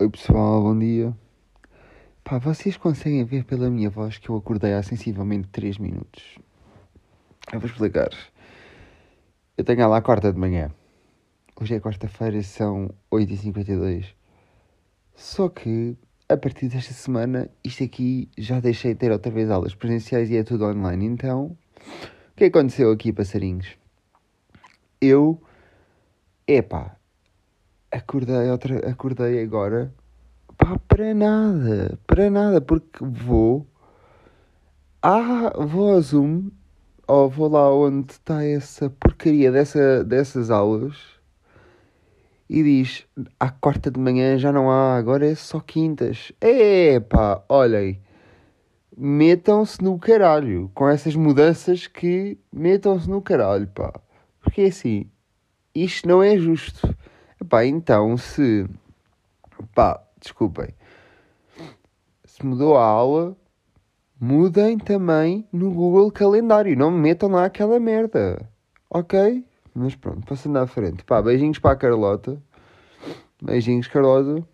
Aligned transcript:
Oi 0.00 0.08
pessoal, 0.08 0.62
bom 0.62 0.78
dia. 0.78 1.12
Pá, 2.22 2.38
vocês 2.38 2.76
conseguem 2.76 3.24
ver 3.24 3.42
pela 3.42 3.68
minha 3.68 3.90
voz 3.90 4.16
que 4.16 4.30
eu 4.30 4.36
acordei 4.36 4.72
há 4.72 4.80
sensivelmente 4.80 5.48
3 5.48 5.76
minutos. 5.78 6.38
Eu 7.52 7.58
vou 7.58 7.68
explicar. 7.68 8.10
Eu 9.56 9.64
tenho 9.64 9.88
lá 9.88 9.96
a 9.96 10.00
quarta 10.00 10.32
de 10.32 10.38
manhã. 10.38 10.70
Hoje 11.60 11.74
é 11.74 11.80
quarta-feira, 11.80 12.40
são 12.44 12.94
8h52. 13.10 14.14
Só 15.16 15.48
que, 15.48 15.96
a 16.28 16.36
partir 16.36 16.68
desta 16.68 16.92
semana, 16.92 17.50
isto 17.64 17.82
aqui 17.82 18.28
já 18.38 18.60
deixei 18.60 18.94
de 18.94 19.00
ter 19.00 19.10
outra 19.10 19.32
vez 19.32 19.50
aulas 19.50 19.74
presenciais 19.74 20.30
e 20.30 20.36
é 20.36 20.44
tudo 20.44 20.64
online. 20.64 21.06
Então, 21.06 21.58
o 22.30 22.36
que 22.36 22.44
aconteceu 22.44 22.92
aqui, 22.92 23.12
passarinhos? 23.12 23.76
Eu, 25.00 25.42
epá, 26.46 26.97
acordei, 27.90 28.50
outra, 28.50 28.90
acordei 28.90 29.42
agora, 29.42 29.92
pá, 30.56 30.78
para 30.88 31.14
nada, 31.14 31.98
para 32.06 32.30
nada, 32.30 32.60
porque 32.60 33.04
vou, 33.04 33.66
ah, 35.02 35.52
vou 35.58 35.94
ao 35.94 36.00
Zoom, 36.00 36.50
ou 37.06 37.28
vou 37.28 37.48
lá 37.48 37.72
onde 37.74 38.12
está 38.12 38.44
essa 38.44 38.90
porcaria 38.90 39.50
dessa, 39.50 40.04
dessas 40.04 40.50
aulas, 40.50 40.96
e 42.48 42.62
diz, 42.62 43.06
à 43.38 43.50
quarta 43.50 43.90
de 43.90 44.00
manhã 44.00 44.38
já 44.38 44.50
não 44.50 44.70
há, 44.70 44.96
agora 44.96 45.26
é 45.26 45.34
só 45.34 45.60
quintas. 45.60 46.32
Epá, 46.40 47.44
olhem, 47.48 48.00
metam-se 48.96 49.82
no 49.82 49.98
caralho, 49.98 50.70
com 50.74 50.88
essas 50.88 51.14
mudanças 51.14 51.86
que 51.86 52.38
metam-se 52.50 53.08
no 53.08 53.20
caralho, 53.20 53.66
pá. 53.68 53.92
Porque 54.40 54.62
é 54.62 54.66
assim, 54.68 55.10
isto 55.74 56.08
não 56.08 56.22
é 56.22 56.38
justo. 56.38 56.96
Epá, 57.40 57.64
então 57.64 58.16
se. 58.16 58.68
Pá, 59.74 60.02
desculpem. 60.20 60.68
Se 62.24 62.44
mudou 62.44 62.76
a 62.76 62.84
aula, 62.84 63.36
mudem 64.20 64.78
também 64.78 65.46
no 65.52 65.70
Google 65.70 66.10
Calendário. 66.10 66.76
Não 66.76 66.90
me 66.90 66.98
metam 66.98 67.30
lá 67.30 67.44
aquela 67.44 67.78
merda. 67.78 68.48
Ok? 68.90 69.44
Mas 69.74 69.94
pronto, 69.94 70.26
passando 70.26 70.58
à 70.58 70.66
frente. 70.66 71.04
Pá, 71.04 71.22
beijinhos 71.22 71.58
para 71.58 71.72
a 71.72 71.76
Carlota. 71.76 72.42
Beijinhos, 73.40 73.86
Carlota. 73.86 74.44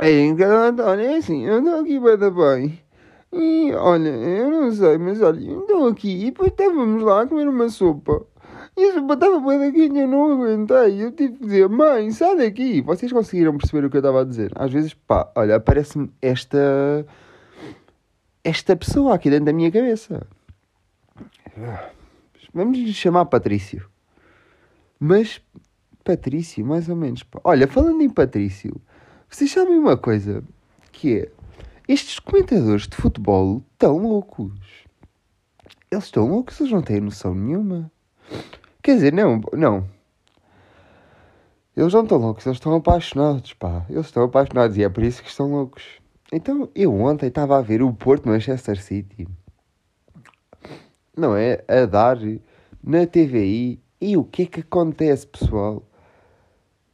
Beijinhos, 0.00 0.38
Carlota. 0.38 0.86
Olha, 0.86 1.02
é 1.02 1.16
assim, 1.16 1.44
eu 1.44 1.58
estou 1.58 1.80
aqui 1.80 1.98
bem 1.98 2.30
bem. 2.30 2.88
E 3.32 3.74
olha, 3.74 4.08
eu 4.08 4.50
não 4.50 4.72
sei, 4.72 4.96
mas 4.96 5.20
olha, 5.20 5.40
eu 5.40 5.62
estou 5.62 5.88
aqui 5.88 6.22
e 6.22 6.24
depois 6.26 6.50
estávamos 6.50 7.02
lá 7.02 7.22
a 7.22 7.26
comer 7.26 7.48
uma 7.48 7.68
sopa. 7.68 8.24
E 8.78 8.84
a 8.84 8.94
sopa 8.94 9.14
estava 9.14 9.40
bem 9.40 9.58
daqui 9.58 9.92
e 9.92 9.98
eu 9.98 10.06
não 10.06 10.32
aguentei. 10.34 11.02
Eu 11.02 11.10
tive 11.10 11.32
que 11.32 11.44
dizer, 11.46 11.68
mãe, 11.68 12.12
sai 12.12 12.36
daqui. 12.36 12.80
Vocês 12.80 13.12
conseguiram 13.12 13.58
perceber 13.58 13.84
o 13.84 13.90
que 13.90 13.96
eu 13.96 14.00
estava 14.00 14.20
a 14.20 14.24
dizer? 14.24 14.52
Às 14.54 14.72
vezes, 14.72 14.94
pá, 14.94 15.28
olha, 15.34 15.56
aparece-me 15.56 16.08
esta. 16.22 17.04
Esta 18.44 18.76
pessoa 18.76 19.16
aqui 19.16 19.28
dentro 19.28 19.46
da 19.46 19.52
minha 19.52 19.72
cabeça. 19.72 20.24
Vamos 22.54 22.78
lhe 22.78 22.92
chamar 22.92 23.24
Patrício. 23.24 23.84
Mas, 25.00 25.40
Patrício, 26.04 26.64
mais 26.64 26.88
ou 26.88 26.94
menos. 26.94 27.24
pá. 27.24 27.40
Olha, 27.42 27.66
falando 27.66 28.00
em 28.00 28.08
Patrício, 28.08 28.80
vocês 29.28 29.50
sabem 29.50 29.76
uma 29.76 29.96
coisa? 29.96 30.44
Que 30.92 31.18
é. 31.18 31.32
Estes 31.88 32.20
comentadores 32.20 32.86
de 32.86 32.94
futebol 32.94 33.60
estão 33.72 33.98
loucos. 33.98 34.54
Eles 35.90 36.04
estão 36.04 36.28
loucos, 36.28 36.60
eles 36.60 36.72
não 36.72 36.82
têm 36.82 37.00
noção 37.00 37.34
nenhuma. 37.34 37.90
Quer 38.88 38.94
dizer, 38.94 39.12
não, 39.12 39.42
não. 39.52 39.86
Eles 41.76 41.92
não 41.92 42.04
estão 42.04 42.16
loucos, 42.16 42.46
eles 42.46 42.56
estão 42.56 42.74
apaixonados, 42.74 43.52
pá. 43.52 43.84
Eles 43.86 44.06
estão 44.06 44.22
apaixonados 44.22 44.78
e 44.78 44.82
é 44.82 44.88
por 44.88 45.04
isso 45.04 45.22
que 45.22 45.28
estão 45.28 45.52
loucos. 45.52 45.84
Então, 46.32 46.70
eu 46.74 46.98
ontem 46.98 47.26
estava 47.26 47.58
a 47.58 47.60
ver 47.60 47.82
o 47.82 47.92
Porto 47.92 48.26
Manchester 48.26 48.82
City. 48.82 49.28
Não 51.14 51.36
é? 51.36 51.62
A 51.68 51.84
dar 51.84 52.16
na 52.82 53.06
TVI. 53.06 53.78
E 54.00 54.16
o 54.16 54.24
que 54.24 54.44
é 54.44 54.46
que 54.46 54.60
acontece, 54.60 55.26
pessoal? 55.26 55.82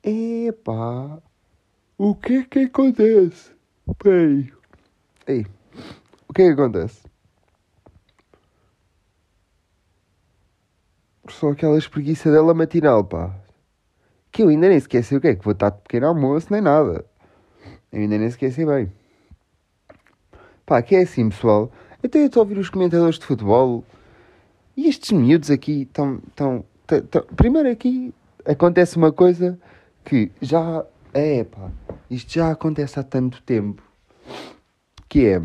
Epá. 0.03 1.23
O 1.97 2.17
que 2.17 2.39
é 2.39 2.43
que 2.43 2.59
acontece? 2.59 3.53
Peraí. 4.03 4.53
Ei. 5.29 5.47
O 6.29 6.33
que 6.33 6.43
é 6.43 6.47
que 6.47 6.61
acontece? 6.61 7.14
Só 11.29 11.51
aquela 11.51 11.79
espreguiça 11.79 12.31
dela 12.31 12.53
matinal, 12.55 13.05
pá. 13.05 13.35
Que 14.31 14.43
eu 14.43 14.49
ainda 14.49 14.69
nem 14.69 14.81
sei 14.81 15.19
o 15.19 15.21
que 15.21 15.29
é 15.29 15.35
que 15.35 15.45
vou 15.45 15.53
estar 15.53 15.71
de 15.71 15.81
pequeno 15.83 16.09
almoço, 16.09 16.49
nem 16.51 16.61
nada. 16.61 17.05
Eu 17.93 18.01
ainda 18.01 18.19
nem 18.19 18.31
sei 18.31 18.67
bem. 18.67 18.93
Pá, 20.67 20.83
que 20.83 20.97
é 20.97 21.03
assim, 21.03 21.29
pessoal. 21.29 21.71
Então 22.03 22.21
eu 22.21 22.27
estou 22.27 22.41
a 22.41 22.45
ouvir 22.45 22.59
os 22.59 22.69
comentadores 22.69 23.19
de 23.19 23.25
futebol 23.25 23.85
e 24.77 24.89
estes 24.89 25.13
miúdos 25.13 25.51
aqui 25.51 25.83
estão. 25.83 26.21
Tão, 26.35 26.65
tão, 26.87 27.01
tão... 27.03 27.23
Primeiro 27.37 27.71
aqui 27.71 28.13
acontece 28.45 28.97
uma 28.97 29.13
coisa 29.13 29.59
que 30.05 30.31
já. 30.41 30.85
É, 31.13 31.45
pá. 31.45 31.71
Isto 32.11 32.33
já 32.33 32.51
acontece 32.51 32.99
há 32.99 33.03
tanto 33.03 33.43
tempo. 33.43 33.83
Que 35.09 35.27
é. 35.27 35.43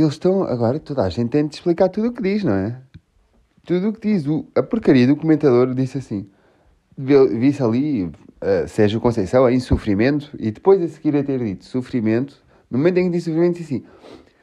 Eles 0.00 0.14
estão. 0.14 0.42
Agora 0.42 0.78
toda 0.78 1.02
a 1.02 1.08
gente 1.08 1.30
tem 1.30 1.46
de 1.46 1.54
explicar 1.54 1.88
tudo 1.88 2.08
o 2.08 2.12
que 2.12 2.22
diz, 2.22 2.44
não 2.44 2.54
é? 2.54 2.80
Tudo 3.64 3.88
o 3.88 3.92
que 3.92 4.08
diz. 4.08 4.26
O, 4.26 4.46
a 4.54 4.62
porcaria 4.62 5.06
do 5.06 5.16
comentador 5.16 5.74
disse 5.74 5.98
assim. 5.98 6.28
Vi-se 6.96 7.62
ali 7.62 8.04
uh, 8.04 8.68
Sérgio 8.68 9.00
Conceição 9.00 9.48
em 9.48 9.60
sofrimento 9.60 10.30
e 10.38 10.50
depois 10.50 10.82
a 10.82 10.88
seguir 10.88 11.16
a 11.16 11.22
ter 11.22 11.38
dito 11.38 11.64
sofrimento, 11.64 12.36
no 12.70 12.78
momento 12.78 12.98
em 12.98 13.04
que 13.04 13.10
disse 13.10 13.30
sofrimento, 13.30 13.58
disse 13.58 13.74
assim. 13.74 13.84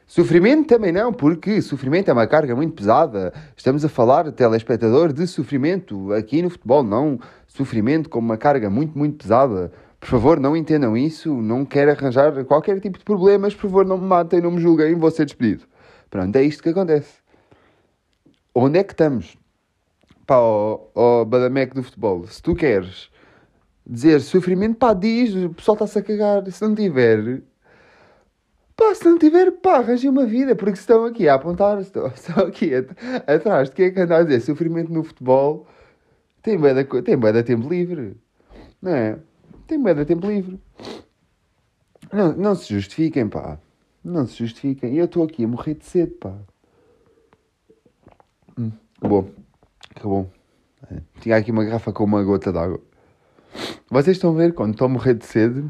Sofrimento 0.06 0.66
também 0.66 0.90
não, 0.90 1.12
porque 1.12 1.60
sofrimento 1.60 2.08
é 2.08 2.14
uma 2.14 2.26
carga 2.26 2.56
muito 2.56 2.72
pesada. 2.74 3.32
Estamos 3.54 3.84
a 3.84 3.90
falar, 3.90 4.32
telespectador, 4.32 5.12
de 5.12 5.26
sofrimento 5.26 6.12
aqui 6.14 6.40
no 6.40 6.48
futebol, 6.48 6.82
não 6.82 7.20
sofrimento 7.46 8.08
como 8.08 8.26
uma 8.26 8.38
carga 8.38 8.70
muito, 8.70 8.96
muito 8.96 9.18
pesada. 9.18 9.70
Por 10.00 10.08
favor, 10.08 10.38
não 10.38 10.56
entendam 10.56 10.96
isso, 10.96 11.32
não 11.42 11.64
quero 11.64 11.90
arranjar 11.90 12.44
qualquer 12.44 12.80
tipo 12.80 12.98
de 12.98 13.04
problemas, 13.04 13.54
por 13.54 13.62
favor, 13.62 13.84
não 13.84 13.98
me 13.98 14.06
matem, 14.06 14.40
não 14.40 14.52
me 14.52 14.60
julguem, 14.60 14.94
vou 14.94 15.10
ser 15.10 15.24
despedido. 15.24 15.64
Pronto, 16.08 16.34
é 16.36 16.42
isto 16.42 16.62
que 16.62 16.68
acontece. 16.68 17.18
Onde 18.54 18.78
é 18.78 18.84
que 18.84 18.92
estamos? 18.92 19.36
Pá, 20.26 20.36
ó, 20.38 20.80
ó 20.94 21.24
do 21.24 21.82
futebol, 21.82 22.26
se 22.26 22.42
tu 22.42 22.54
queres 22.54 23.10
dizer 23.86 24.20
sofrimento, 24.20 24.76
pá, 24.76 24.92
diz, 24.92 25.34
o 25.34 25.50
pessoal 25.50 25.74
está-se 25.76 25.98
a 25.98 26.02
cagar. 26.02 26.50
Se 26.50 26.62
não 26.62 26.74
tiver, 26.74 27.42
pá, 28.76 28.94
se 28.94 29.04
não 29.04 29.18
tiver, 29.18 29.50
pá, 29.52 29.78
arranje 29.78 30.08
uma 30.08 30.26
vida, 30.26 30.54
porque 30.54 30.76
se 30.76 30.82
estão 30.82 31.04
aqui 31.04 31.28
a 31.28 31.34
apontar, 31.34 31.80
estão, 31.80 32.06
estão 32.14 32.46
aqui 32.46 32.74
at- 32.74 32.90
atrás 33.26 33.70
de 33.70 33.74
quem 33.76 33.86
é 33.86 33.90
que 33.90 34.00
anda 34.00 34.16
a 34.18 34.22
dizer 34.22 34.40
sofrimento 34.40 34.92
no 34.92 35.02
futebol, 35.02 35.66
tem 36.42 36.58
bué 36.58 36.74
tem 37.02 37.16
tempo 37.44 37.68
livre, 37.68 38.16
não 38.82 38.94
é? 38.94 39.18
Tem 39.68 39.80
bué 39.80 39.94
da 39.94 40.04
tempo 40.04 40.26
livre. 40.26 40.58
Não, 42.12 42.32
não 42.32 42.54
se 42.54 42.74
justifiquem, 42.74 43.28
pá. 43.28 43.60
Não 44.02 44.26
se 44.26 44.38
justifiquem. 44.38 44.94
E 44.94 44.98
eu 44.98 45.04
estou 45.04 45.22
aqui 45.22 45.44
a 45.44 45.48
morrer 45.48 45.74
de 45.74 45.84
sede, 45.84 46.12
pá. 46.12 46.34
Hum, 48.58 48.72
acabou. 48.96 49.30
Acabou. 49.94 50.30
É. 50.90 51.00
Tinha 51.20 51.36
aqui 51.36 51.50
uma 51.50 51.64
garrafa 51.64 51.92
com 51.92 52.04
uma 52.04 52.24
gota 52.24 52.50
d'água. 52.50 52.80
Vocês 53.90 54.16
estão 54.16 54.30
a 54.30 54.36
ver 54.36 54.54
quando 54.54 54.72
estou 54.72 54.86
a 54.86 54.88
morrer 54.88 55.14
de 55.14 55.26
sede 55.26 55.64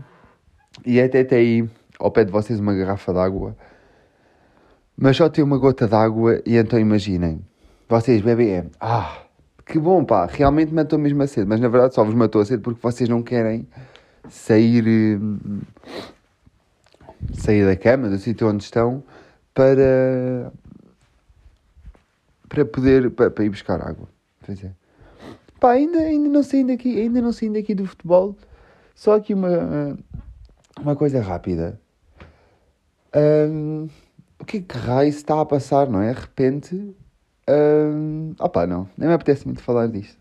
e 0.87 1.01
até 1.01 1.25
tem 1.25 1.39
aí 1.39 1.71
ao 1.99 2.11
pé 2.11 2.25
de 2.25 2.31
vocês 2.31 2.61
uma 2.61 2.75
garrafa 2.75 3.13
d'água, 3.13 3.57
mas 4.97 5.17
só 5.17 5.29
tem 5.29 5.43
uma 5.43 5.59
gota 5.59 5.87
d'água 5.87 6.41
e 6.47 6.57
então 6.57 6.79
imaginem, 6.79 7.45
vocês 7.89 8.23
bebem 8.23 8.51
é, 8.51 8.67
ah, 8.81 9.23
que 9.69 9.79
bom 9.79 10.03
pá, 10.05 10.27
realmente 10.27 10.73
matou 10.73 10.99
mesmo 10.99 11.23
a 11.23 11.27
sede, 11.27 11.47
mas 11.47 11.61
na 11.61 11.69
verdade 11.69 11.95
só 11.95 12.03
vos 12.03 12.15
matou 12.15 12.41
a 12.41 12.45
sede 12.45 12.63
porque 12.63 12.81
vocês 12.83 13.09
não 13.09 13.23
querem 13.23 13.69
sair, 14.29 15.19
hum, 15.21 15.61
sair 17.35 17.67
da 17.67 17.77
cama, 17.77 18.09
do 18.09 18.19
sítio 18.19 18.49
onde 18.49 18.65
estão, 18.65 19.03
para, 19.53 20.51
para 22.49 22.65
poder, 22.65 23.11
para, 23.11 23.31
para 23.31 23.45
ir 23.45 23.51
buscar 23.51 23.81
água. 23.81 24.09
Pois 24.45 24.65
é. 24.65 24.71
Pá, 25.61 25.73
ainda, 25.73 25.99
ainda 25.99 26.29
não 26.29 26.43
saí 26.43 26.65
daqui, 26.65 27.01
ainda 27.01 27.21
não 27.21 27.33
saí 27.33 27.51
daqui 27.51 27.75
do 27.75 27.85
futebol. 27.85 28.37
Só 28.95 29.17
aqui 29.17 29.35
uma, 29.35 29.99
uma 30.81 30.97
coisa 30.97 31.21
rápida. 31.21 31.79
Ahm, 33.13 33.89
o 34.39 34.45
que 34.45 34.59
é 34.59 34.61
que 34.61 34.79
raio 34.79 35.09
está 35.09 35.41
a 35.41 35.45
passar, 35.45 35.89
não 35.89 36.01
é? 36.01 36.15
De 36.15 36.21
repente. 36.21 36.97
Um, 37.49 38.35
opá, 38.39 38.67
não, 38.67 38.89
nem 38.97 39.09
me 39.09 39.15
apetece 39.15 39.47
muito 39.47 39.63
falar 39.63 39.87
disto. 39.87 40.19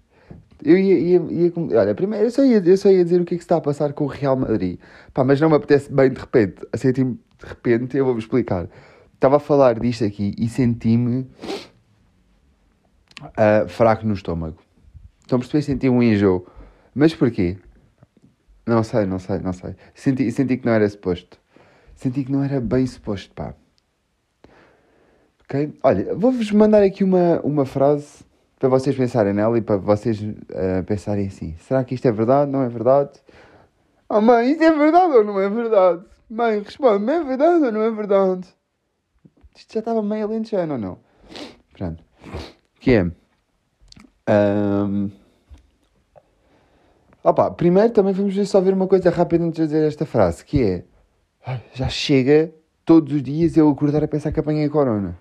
Eu 0.64 0.78
ia, 0.78 0.98
ia, 0.98 1.22
ia 1.30 1.54
olha, 1.78 1.94
primeiro 1.94 2.26
eu 2.26 2.32
só, 2.32 2.44
ia, 2.44 2.58
eu 2.66 2.78
só 2.78 2.90
ia 2.90 3.04
dizer 3.04 3.22
o 3.22 3.26
que 3.26 3.36
é 3.36 3.38
que 3.38 3.44
está 3.44 3.58
a 3.58 3.62
passar 3.62 3.94
com 3.94 4.06
o 4.06 4.08
Real 4.08 4.36
Madrid. 4.36 4.80
Pá, 5.14 5.24
mas 5.24 5.40
não 5.40 5.50
me 5.50 5.56
apetece 5.56 5.92
bem 5.92 6.10
de 6.10 6.20
repente. 6.20 6.66
Assim, 6.72 6.92
de 6.92 7.18
repente, 7.44 7.98
eu 7.98 8.06
vou-vos 8.06 8.24
explicar. 8.24 8.68
Estava 9.14 9.38
a 9.38 9.40
falar 9.40 9.80
disto 9.80 10.06
aqui 10.06 10.34
e 10.38 10.48
senti-me 10.48 11.28
ah, 13.36 13.66
fraco 13.68 14.06
no 14.06 14.14
estômago. 14.14 14.58
Estão 15.22 15.38
a 15.38 15.40
perceber? 15.40 15.62
Senti 15.64 15.90
um 15.90 16.02
enjoo. 16.02 16.48
Mas 16.96 17.14
porquê? 17.14 17.58
Não 18.66 18.84
sei, 18.84 19.06
não 19.06 19.20
sei, 19.20 19.40
não 19.40 19.54
sei. 19.54 19.76
Senti, 19.94 20.32
senti 20.32 20.58
que 20.58 20.66
não 20.66 20.74
era 20.74 20.88
suposto. 20.88 21.40
Senti 21.96 22.24
que 22.24 22.32
não 22.32 22.44
era 22.44 22.60
bem 22.60 22.86
suposto, 22.86 23.34
pá. 23.34 23.54
Ok? 25.50 25.80
Olha, 25.82 26.14
vou-vos 26.14 26.52
mandar 26.52 26.84
aqui 26.84 27.06
uma, 27.06 27.40
uma 27.40 27.66
frase 27.66 28.26
para 28.60 28.68
vocês 28.68 28.94
pensarem 28.98 29.34
nela 29.34 29.58
e 29.58 29.62
para 29.62 29.78
vocês 29.78 30.22
uh, 30.22 30.84
pensarem 30.86 31.28
assim: 31.28 31.56
será 31.60 31.86
que 31.86 31.96
isto 31.96 32.06
é 32.06 32.12
verdade? 32.12 32.52
Não 32.52 32.64
é 32.64 32.68
verdade? 32.68 33.12
Oh 34.10 34.20
mãe, 34.20 34.52
isto 34.52 34.64
é 34.64 34.72
verdade 34.72 35.14
ou 35.14 35.24
não 35.24 35.40
é 35.40 35.50
verdade? 35.50 36.04
Mãe, 36.30 36.60
responde-me: 36.60 37.14
é 37.14 37.24
verdade 37.24 37.64
ou 37.64 37.72
não 37.72 37.82
é 37.82 37.90
verdade? 37.90 38.48
Isto 39.56 39.74
já 39.74 39.80
estava 39.80 40.04
meio 40.04 40.26
alentejano 40.26 40.74
ou 40.74 40.80
não? 40.80 41.00
Pronto. 41.72 42.04
Que 42.82 42.92
é. 42.92 43.12
Um... 44.30 45.10
Opa, 47.24 47.52
primeiro 47.52 47.94
também 47.94 48.14
vamos 48.14 48.36
ver 48.36 48.46
só 48.46 48.60
ver 48.60 48.74
uma 48.74 48.88
coisa 48.88 49.10
rápida 49.10 49.46
antes 49.46 49.60
de 49.62 49.66
dizer 49.68 49.88
esta 49.88 50.06
frase, 50.06 50.44
que 50.44 50.62
é 50.62 50.84
já 51.74 51.88
chega 51.88 52.54
todos 52.84 53.14
os 53.14 53.24
dias 53.24 53.56
eu 53.56 53.70
acordar 53.70 54.04
a 54.04 54.08
pensar 54.10 54.34
que 54.34 54.42
apanhei 54.42 54.68
corona. 54.68 55.18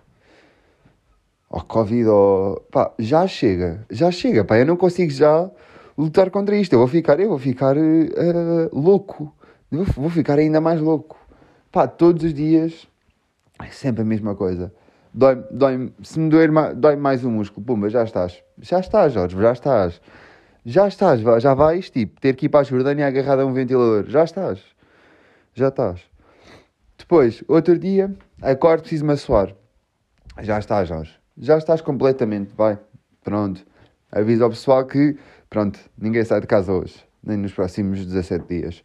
Ou 1.49 1.63
Covid, 1.63 2.09
ou... 2.09 2.61
Pá, 2.71 2.93
já 2.99 3.27
chega, 3.27 3.87
já 3.91 4.11
chega, 4.11 4.45
pá, 4.45 4.59
eu 4.59 4.67
não 4.67 4.77
consigo 4.77 5.13
já 5.13 5.51
lutar 5.97 6.31
contra 6.31 6.57
isto, 6.57 6.73
eu 6.73 6.79
vou 6.79 6.89
ficar, 6.89 7.19
eu 7.21 7.29
vou 7.29 7.39
ficar 7.39 7.77
uh, 7.77 8.69
louco, 8.73 9.35
eu 9.71 9.85
vou 9.85 10.11
ficar 10.11 10.39
ainda 10.39 10.61
mais 10.61 10.81
louco. 10.81 11.17
Pá, 11.71 11.87
todos 11.87 12.25
os 12.25 12.35
dias 12.35 12.87
é 13.61 13.67
sempre 13.67 14.03
a 14.03 14.05
mesma 14.05 14.35
coisa. 14.35 14.73
Dói, 15.15 15.43
dói, 15.51 15.93
se 16.03 16.19
me 16.19 16.29
doer, 16.29 16.51
dói 16.75 16.97
mais 16.97 17.25
o 17.25 17.31
músculo, 17.31 17.65
pumba, 17.65 17.89
já 17.89 18.05
estás. 18.05 18.43
Já 18.59 18.81
estás, 18.81 19.13
Jorge, 19.13 19.37
já 19.37 19.53
estás. 19.53 20.01
Já 20.65 20.89
estás, 20.89 21.21
já 21.43 21.55
vais, 21.55 21.89
tipo, 21.89 22.21
ter 22.21 22.35
que 22.35 22.47
ir 22.47 22.49
para 22.49 22.61
a 22.61 22.65
Jordânia 22.65 23.07
agarrado 23.07 23.41
a 23.41 23.47
um 23.47 23.53
ventilador. 23.53 24.05
Já 24.09 24.25
estás. 24.25 24.61
Já 25.55 25.69
estás. 25.69 26.01
Depois, 26.99 27.43
outro 27.47 27.79
dia, 27.79 28.13
acordo, 28.43 28.81
preciso-me 28.81 29.13
assoar. 29.13 29.55
Já 30.43 30.59
estás, 30.59 30.89
Jorge. 30.89 31.26
Já 31.39 31.59
estás 31.59 31.81
completamente, 31.81 32.55
vai. 32.55 32.79
Pronto. 33.23 33.65
Avisa 34.11 34.45
ao 34.45 34.51
pessoal 34.51 34.87
que, 34.87 35.17
pronto, 35.51 35.79
ninguém 35.99 36.25
sai 36.25 36.41
de 36.41 36.47
casa 36.47 36.73
hoje. 36.73 37.05
Nem 37.23 37.37
nos 37.37 37.53
próximos 37.53 38.05
17 38.07 38.47
dias. 38.47 38.85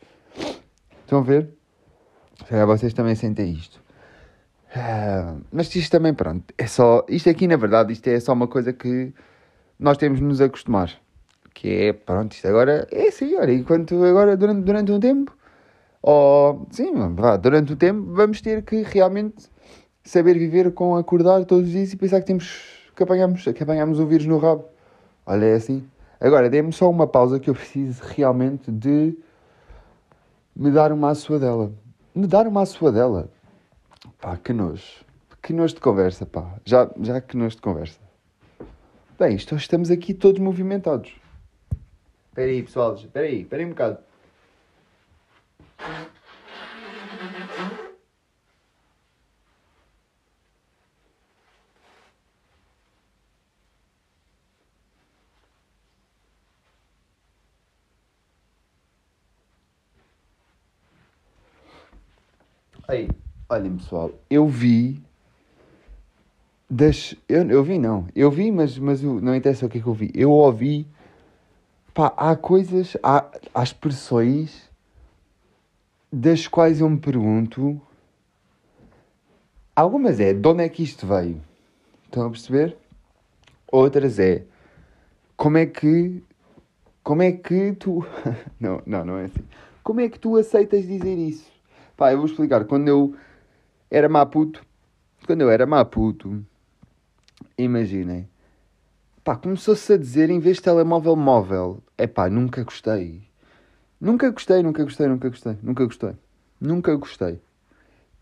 Estão 1.02 1.20
a 1.20 1.24
ver? 1.24 1.50
Se 2.48 2.66
vocês 2.66 2.94
também 2.94 3.16
sentem 3.16 3.54
isto. 3.54 3.82
Ah, 4.76 5.36
mas 5.52 5.74
isto 5.76 5.92
também, 5.92 6.14
pronto, 6.14 6.54
é 6.58 6.66
só. 6.66 7.06
Isto 7.10 7.30
aqui, 7.30 7.48
na 7.48 7.58
verdade, 7.58 7.94
isto 7.94 8.08
é 8.08 8.20
só 8.20 8.34
uma 8.34 8.48
coisa 8.48 8.72
que 8.74 9.14
nós 9.78 9.98
temos 9.98 10.20
de 10.20 10.26
nos 10.26 10.42
acostumar. 10.42 10.92
Que 11.54 11.70
é, 11.70 11.94
pronto, 11.94 12.34
isto 12.34 12.48
agora 12.48 12.88
é 12.92 13.08
assim, 13.10 13.36
olha, 13.36 13.52
enquanto 13.54 14.04
agora, 14.04 14.38
durante, 14.38 14.64
durante 14.64 14.92
um 14.92 15.00
tempo, 15.00 15.36
ou 16.02 16.68
sim, 16.72 16.94
vá, 17.16 17.38
durante 17.38 17.74
o 17.74 17.76
tempo, 17.76 18.14
vamos 18.14 18.42
ter 18.42 18.64
que 18.64 18.82
realmente 18.84 19.50
saber 20.04 20.38
viver 20.38 20.72
com 20.72 20.96
acordar 20.96 21.46
todos 21.46 21.66
os 21.66 21.72
dias 21.72 21.94
e 21.94 21.98
pensar 21.98 22.20
que 22.20 22.28
temos 22.28 22.82
que 22.96 23.04
apanhamos, 23.04 23.44
que 23.44 23.64
apanhamos 23.64 24.00
o 24.00 24.06
vírus 24.06 24.26
no 24.26 24.38
rabo. 24.38 24.66
Olha, 25.26 25.46
é 25.46 25.56
assim. 25.56 25.88
Agora, 26.20 26.50
dê-me 26.50 26.72
só 26.72 26.90
uma 26.90 27.08
pausa 27.08 27.40
que 27.40 27.50
eu 27.50 27.54
preciso 27.54 28.02
realmente 28.04 28.72
de 28.72 29.18
me 30.56 30.70
dar 30.70 30.92
uma 30.92 31.14
dela 31.14 31.72
Me 32.14 32.28
dar 32.28 32.48
uma 32.48 32.64
dela 32.92 33.30
Pá, 34.20 34.38
que 34.38 34.54
nojo. 34.54 35.06
Que 35.42 35.54
nojo 35.54 35.76
de 35.76 35.82
conversa, 35.82 36.26
pá. 36.26 36.56
Já, 36.66 36.90
já 37.02 37.22
que 37.22 37.38
nojo 37.38 37.56
de 37.56 37.62
conversa. 37.62 38.00
Bem, 39.18 39.36
estamos 39.36 39.92
aqui 39.92 40.14
todos 40.14 40.40
movimentados. 40.40 41.14
Espera 42.30 42.50
aí, 42.50 42.64
pessoal. 42.64 42.96
Espera 42.96 43.28
aí, 43.28 43.42
espera 43.42 43.62
aí 43.62 43.66
um 43.66 43.70
bocado. 43.70 43.98
Aí. 62.88 63.08
Olhem 63.52 63.76
pessoal, 63.76 64.12
eu 64.30 64.48
vi 64.48 65.04
das. 66.70 67.14
Eu, 67.28 67.50
eu 67.50 67.62
vi 67.62 67.78
não, 67.78 68.08
eu 68.16 68.32
vi, 68.32 68.50
mas, 68.50 68.78
mas 68.78 69.02
não 69.02 69.36
interessa 69.36 69.66
o 69.66 69.70
que 69.70 69.80
é 69.80 69.82
que 69.82 69.88
eu 69.88 69.94
vi. 69.94 70.10
Eu 70.16 70.32
ouvi. 70.32 70.88
Pá, 71.94 72.14
há 72.16 72.34
coisas, 72.38 72.96
há, 73.04 73.26
há 73.54 73.62
expressões 73.62 74.72
das 76.10 76.48
quais 76.48 76.80
eu 76.80 76.90
me 76.90 76.98
pergunto. 76.98 77.82
Algumas 79.76 80.22
é 80.22 80.34
de 80.34 80.48
onde 80.48 80.64
é 80.64 80.70
que 80.70 80.82
isto 80.82 81.06
veio? 81.06 81.42
Estão 82.06 82.28
a 82.28 82.30
perceber? 82.30 82.78
Outras 83.70 84.18
é 84.18 84.46
como 85.36 85.58
é 85.58 85.66
que. 85.66 86.24
Como 87.04 87.22
é 87.22 87.34
que 87.34 87.74
tu. 87.74 88.06
não, 88.58 88.82
não, 88.86 89.04
não 89.04 89.18
é 89.18 89.26
assim. 89.26 89.44
Como 89.84 90.00
é 90.00 90.08
que 90.08 90.18
tu 90.18 90.38
aceitas 90.38 90.88
dizer 90.88 91.18
isso? 91.18 91.52
Pá, 91.98 92.14
eu 92.14 92.18
vou 92.18 92.28
explicar. 92.28 92.64
Quando 92.64 92.88
eu 92.88 93.14
era 93.92 94.08
Maputo. 94.08 94.66
Quando 95.28 95.42
eu 95.42 95.52
era 95.52 95.66
Maputo, 95.66 96.44
imaginem. 97.58 98.28
Pá, 99.24 99.36
começou-se 99.36 99.94
a 99.94 99.98
dizer 99.98 100.30
em 100.30 100.40
vez 100.40 100.58
de 100.58 100.64
telemóvel 100.64 101.16
móvel. 101.16 101.84
É 101.98 102.08
pá, 102.08 102.30
nunca 102.30 102.64
gostei. 102.64 103.22
Nunca 104.00 104.32
gostei, 104.32 104.64
nunca 104.64 104.84
gostei, 104.84 105.08
nunca 105.08 105.30
gostei, 105.30 105.58
nunca 105.62 105.86
gostei. 105.86 106.14
Nunca 106.60 106.96
gostei. 106.96 107.40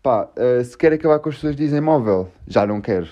Pá, 0.02 0.28
uh, 0.36 0.64
se 0.64 0.76
quer 0.76 0.92
acabar 0.92 1.20
com 1.20 1.28
as 1.28 1.36
pessoas 1.36 1.56
dizem 1.56 1.80
móvel, 1.80 2.30
já 2.46 2.66
não 2.66 2.80
quero. 2.80 3.08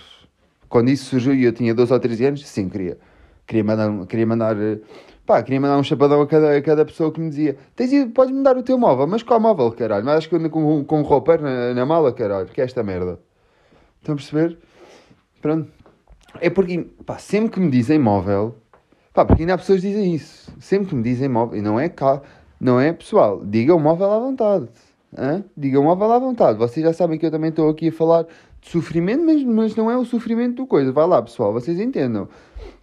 Quando 0.69 0.90
isso 0.90 1.06
surgiu 1.06 1.34
e 1.34 1.44
eu 1.44 1.52
tinha 1.52 1.75
12 1.75 1.93
ou 1.93 2.00
13 2.00 2.26
anos, 2.26 2.46
sim, 2.46 2.69
queria. 2.69 2.99
Queria 3.46 3.64
mandar, 3.64 4.06
queria 4.06 4.26
mandar 4.26 4.56
uh, 4.56 4.81
Pá, 5.28 5.42
queria 5.42 5.60
mandar 5.60 5.76
um 5.76 5.82
chapadão 5.82 6.22
a 6.22 6.26
cada, 6.26 6.56
a 6.56 6.62
cada 6.62 6.86
pessoa 6.86 7.12
que 7.12 7.20
me 7.20 7.28
dizia: 7.28 7.58
Tens 7.76 7.92
ido, 7.92 8.10
podes 8.12 8.34
me 8.34 8.42
dar 8.42 8.56
o 8.56 8.62
teu 8.62 8.78
móvel, 8.78 9.06
mas 9.06 9.22
qual 9.22 9.38
móvel, 9.38 9.70
caralho? 9.72 10.02
Mas 10.02 10.16
acho 10.16 10.28
que 10.30 10.36
ando 10.36 10.48
com, 10.48 10.82
com 10.82 11.00
um 11.00 11.02
roupeiro 11.02 11.42
na, 11.42 11.75
na 11.75 11.84
mala, 11.84 12.10
caralho, 12.14 12.46
que 12.46 12.62
é 12.62 12.64
esta 12.64 12.82
merda. 12.82 13.20
Estão 13.98 14.14
a 14.14 14.16
perceber? 14.16 14.56
Pronto. 15.42 15.70
É 16.40 16.48
porque, 16.48 16.78
pá, 17.04 17.19
sempre 17.19 17.50
que 17.50 17.60
me 17.60 17.70
dizem 17.70 17.98
móvel, 17.98 18.56
pá, 19.12 19.22
porque 19.26 19.42
ainda 19.42 19.52
há 19.52 19.58
pessoas 19.58 19.82
que 19.82 19.88
dizem 19.88 20.14
isso. 20.14 20.50
Sempre 20.60 20.88
que 20.88 20.94
me 20.94 21.02
dizem 21.02 21.28
móvel, 21.28 21.58
e 21.58 21.60
não 21.60 21.78
é 21.78 21.90
cá, 21.90 22.22
não 22.58 22.80
é 22.80 22.90
pessoal, 22.94 23.44
digam 23.44 23.78
móvel 23.78 24.10
à 24.10 24.19
vontade. 24.19 24.66
Hã? 25.14 25.44
Digam 25.54 25.85
móvel 25.85 26.11
à 26.11 26.18
vontade. 26.18 26.56
Vocês 26.56 26.87
já 26.87 26.94
sabem 26.94 27.18
que 27.18 27.26
eu 27.26 27.30
também 27.30 27.50
estou 27.50 27.68
aqui 27.68 27.88
a 27.88 27.92
falar 27.92 28.23
de 28.62 28.70
sofrimento, 28.70 29.23
mas, 29.26 29.44
mas 29.44 29.76
não 29.76 29.90
é 29.90 29.97
o 29.99 30.06
sofrimento 30.06 30.56
do 30.56 30.66
coisa. 30.66 30.90
Vai 30.90 31.06
lá, 31.06 31.20
pessoal, 31.20 31.52
vocês 31.52 31.78
entendam. 31.78 32.30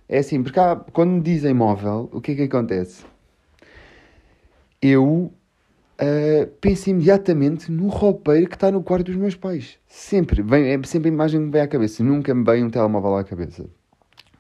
É 0.08 0.20
assim, 0.20 0.44
porque 0.44 0.60
há, 0.60 0.76
quando 0.76 1.12
me 1.12 1.22
dizem 1.22 1.54
móvel, 1.54 2.10
o 2.12 2.22
que 2.22 2.32
é 2.32 2.36
que 2.36 2.44
acontece? 2.44 3.04
Eu 4.82 5.34
uh, 6.00 6.48
penso 6.62 6.90
imediatamente 6.90 7.72
no 7.72 7.88
roupeiro 7.88 8.48
que 8.48 8.56
está 8.56 8.70
no 8.70 8.84
quarto 8.84 9.08
dos 9.08 9.16
meus 9.16 9.36
pais. 9.36 9.80
Sempre. 9.88 10.44
Vem, 10.44 10.70
é 10.70 10.84
sempre 10.84 11.10
a 11.10 11.14
imagem 11.14 11.40
que 11.40 11.46
me 11.48 11.52
vem 11.52 11.62
à 11.62 11.68
cabeça. 11.68 12.04
Nunca 12.04 12.34
me 12.36 12.44
vem 12.44 12.64
um 12.64 12.70
telemóvel 12.70 13.16
à 13.16 13.24
cabeça. 13.24 13.66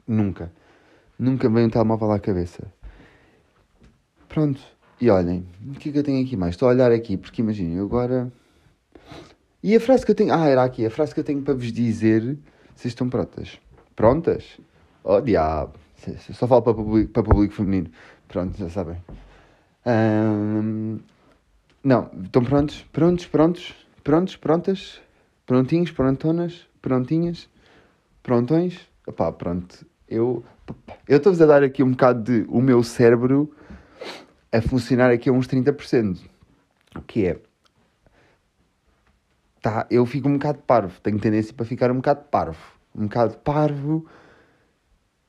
Nunca. 0.07 0.51
Nunca 1.17 1.49
me 1.49 1.55
vem 1.55 1.65
um 1.65 1.69
telemóvel 1.69 2.11
à 2.11 2.19
cabeça. 2.19 2.71
Pronto. 4.29 4.61
E 5.01 5.09
olhem, 5.09 5.45
o 5.67 5.73
que 5.73 5.89
é 5.89 5.91
que 5.91 5.97
eu 5.97 6.03
tenho 6.03 6.23
aqui 6.23 6.37
mais? 6.37 6.53
Estou 6.53 6.69
a 6.69 6.71
olhar 6.71 6.91
aqui, 6.91 7.17
porque 7.17 7.41
imaginem, 7.41 7.77
eu 7.77 7.85
agora. 7.85 8.31
E 9.63 9.75
a 9.75 9.79
frase 9.79 10.05
que 10.05 10.11
eu 10.11 10.15
tenho. 10.15 10.31
Ah, 10.31 10.47
era 10.47 10.63
aqui. 10.63 10.85
A 10.85 10.91
frase 10.91 11.13
que 11.13 11.19
eu 11.19 11.23
tenho 11.23 11.41
para 11.41 11.55
vos 11.55 11.71
dizer. 11.71 12.37
Vocês 12.75 12.91
estão 12.91 13.09
prontas? 13.09 13.59
Prontas? 13.95 14.59
Oh, 15.07 15.21
diabo. 15.21 15.73
Só 16.33 16.47
falo 16.47 16.63
para 16.63 16.73
público, 16.73 17.11
para 17.11 17.21
público 17.21 17.53
feminino. 17.53 17.91
Pronto, 18.27 18.57
já 18.57 18.67
sabem. 18.71 18.97
Um, 19.85 20.99
não, 21.83 22.09
estão 22.23 22.43
prontos? 22.43 22.81
Prontos, 22.91 23.27
prontos? 23.27 23.75
Prontos, 24.03 24.35
prontas? 24.35 25.01
Prontinhos, 25.45 25.91
prontonas? 25.91 26.67
Prontinhas? 26.81 27.47
Prontões? 28.23 28.79
Opá, 29.05 29.31
pronto. 29.31 29.85
Eu 30.09 30.43
eu 31.07 31.17
estou-vos 31.17 31.39
a 31.39 31.45
dar 31.45 31.61
aqui 31.61 31.83
um 31.83 31.91
bocado 31.91 32.23
de 32.23 32.45
o 32.49 32.59
meu 32.59 32.81
cérebro 32.81 33.55
a 34.51 34.59
funcionar 34.59 35.11
aqui 35.11 35.29
a 35.29 35.31
uns 35.31 35.47
30%. 35.47 36.17
O 36.95 37.01
que 37.01 37.27
é? 37.27 37.39
Tá, 39.61 39.85
eu 39.91 40.03
fico 40.07 40.27
um 40.27 40.33
bocado 40.33 40.57
parvo. 40.65 40.99
Tenho 41.01 41.19
tendência 41.19 41.53
para 41.53 41.63
ficar 41.63 41.91
um 41.91 41.97
bocado 41.97 42.23
parvo. 42.31 42.59
Um 42.95 43.03
bocado 43.03 43.37
parvo 43.37 44.07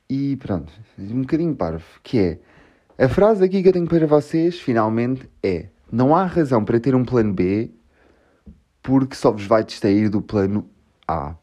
e 0.08 0.36
pronto, 0.36 0.72
um 0.98 1.22
bocadinho 1.22 1.54
parvo, 1.54 1.84
que 2.02 2.18
é 2.18 2.38
a 2.98 3.08
frase 3.08 3.44
aqui 3.44 3.62
que 3.62 3.68
eu 3.68 3.72
tenho 3.72 3.86
para 3.86 4.06
vocês, 4.06 4.58
finalmente, 4.58 5.28
é 5.42 5.66
não 5.90 6.14
há 6.14 6.24
razão 6.24 6.64
para 6.64 6.80
ter 6.80 6.94
um 6.94 7.04
plano 7.04 7.32
B 7.32 7.70
porque 8.82 9.16
só 9.16 9.32
vos 9.32 9.44
vai 9.44 9.64
distrair 9.64 10.08
do 10.08 10.22
plano 10.22 10.68
A. 11.08 11.34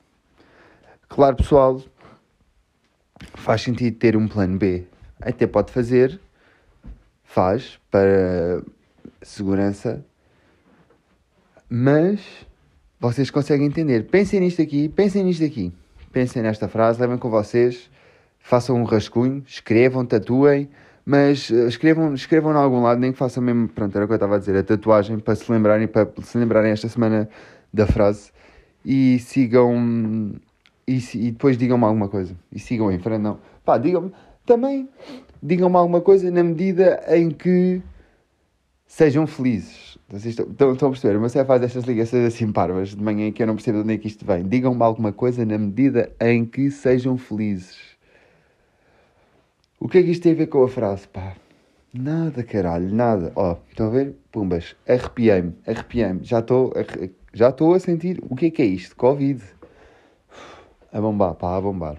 Claro, 1.09 1.35
pessoal, 1.35 1.81
faz 3.35 3.61
sentido 3.61 3.97
ter 3.97 4.15
um 4.15 4.27
plano 4.27 4.57
B. 4.57 4.87
Até 5.21 5.45
pode 5.45 5.71
fazer, 5.71 6.19
faz, 7.23 7.79
para 7.91 8.63
segurança, 9.21 10.05
mas 11.69 12.21
vocês 12.99 13.29
conseguem 13.29 13.67
entender. 13.67 14.07
Pensem 14.07 14.39
nisto 14.39 14.61
aqui, 14.61 14.87
pensem 14.87 15.23
nisto 15.23 15.43
aqui. 15.43 15.73
Pensem 16.11 16.41
nesta 16.41 16.67
frase, 16.67 17.01
levem 17.01 17.17
com 17.17 17.29
vocês, 17.29 17.89
façam 18.43 18.75
um 18.75 18.83
rascunho, 18.83 19.41
escrevam, 19.47 20.05
tatuem, 20.05 20.69
mas 21.05 21.49
uh, 21.49 21.67
escrevam, 21.67 22.13
escrevam 22.13 22.51
em 22.51 22.57
algum 22.57 22.81
lado, 22.81 22.99
nem 22.99 23.13
que 23.13 23.17
façam 23.17 23.41
mesmo, 23.41 23.69
pronto, 23.69 23.95
era 23.95 24.03
o 24.03 24.07
que 24.07 24.13
eu 24.13 24.17
estava 24.17 24.35
a 24.35 24.39
dizer, 24.39 24.55
a 24.57 24.63
tatuagem 24.63 25.17
para 25.17 25.33
se 25.33 25.49
lembrarem, 25.51 25.87
para 25.87 26.07
se 26.21 26.37
lembrarem 26.37 26.71
esta 26.71 26.89
semana 26.89 27.27
da 27.73 27.87
frase 27.87 28.31
e 28.85 29.17
sigam 29.19 30.33
e, 30.85 30.97
e 31.15 31.31
depois 31.31 31.57
digam-me 31.57 31.85
alguma 31.85 32.09
coisa 32.09 32.35
e 32.51 32.59
sigam 32.59 32.91
em 32.91 32.99
frente, 32.99 33.21
não. 33.21 33.39
Pá, 33.63 33.77
digam-me 33.77 34.11
também, 34.45 34.89
digam-me 35.41 35.77
alguma 35.77 36.01
coisa 36.01 36.29
na 36.29 36.43
medida 36.43 37.01
em 37.07 37.31
que 37.31 37.81
sejam 38.85 39.25
felizes. 39.25 39.97
Estão, 40.13 40.73
estão 40.73 40.89
a 40.89 40.91
perceber? 40.91 41.17
Mas 41.17 41.31
você 41.31 41.45
faz 41.45 41.63
estas 41.63 41.85
ligações 41.85 42.25
assim 42.25 42.51
parvas 42.51 42.89
de 42.89 43.01
manhã 43.01 43.31
que 43.31 43.41
eu 43.41 43.47
não 43.47 43.55
percebo 43.55 43.77
de 43.77 43.83
onde 43.85 43.93
é 43.93 43.97
que 43.97 44.07
isto 44.07 44.25
vem. 44.25 44.43
Digam-me 44.43 44.83
alguma 44.83 45.13
coisa 45.13 45.45
na 45.45 45.57
medida 45.57 46.11
em 46.19 46.45
que 46.45 46.69
sejam 46.69 47.17
felizes. 47.17 47.92
O 49.83 49.89
que 49.89 49.97
é 49.97 50.01
que 50.01 50.11
isto 50.11 50.23
tem 50.23 50.31
a 50.31 50.35
ver 50.35 50.47
com 50.47 50.63
a 50.63 50.69
frase? 50.69 51.05
Pá, 51.09 51.33
nada, 51.93 52.41
caralho, 52.41 52.89
nada. 52.95 53.33
Ó, 53.35 53.51
oh, 53.51 53.57
estão 53.69 53.87
a 53.87 53.89
ver? 53.89 54.15
Pumbas, 54.31 54.77
arrepiei-me, 54.87 55.55
arrepiei-me. 55.67 56.23
Já 56.23 56.39
estou 56.39 56.71
já 57.33 57.49
estou 57.49 57.73
a 57.73 57.79
sentir 57.81 58.23
o 58.29 58.33
que 58.33 58.45
é 58.45 58.49
que 58.49 58.61
é 58.61 58.65
isto? 58.65 58.95
Covid. 58.95 59.43
A 60.89 61.01
bombar, 61.01 61.33
pá, 61.33 61.57
a 61.57 61.59
bombar. 61.59 61.97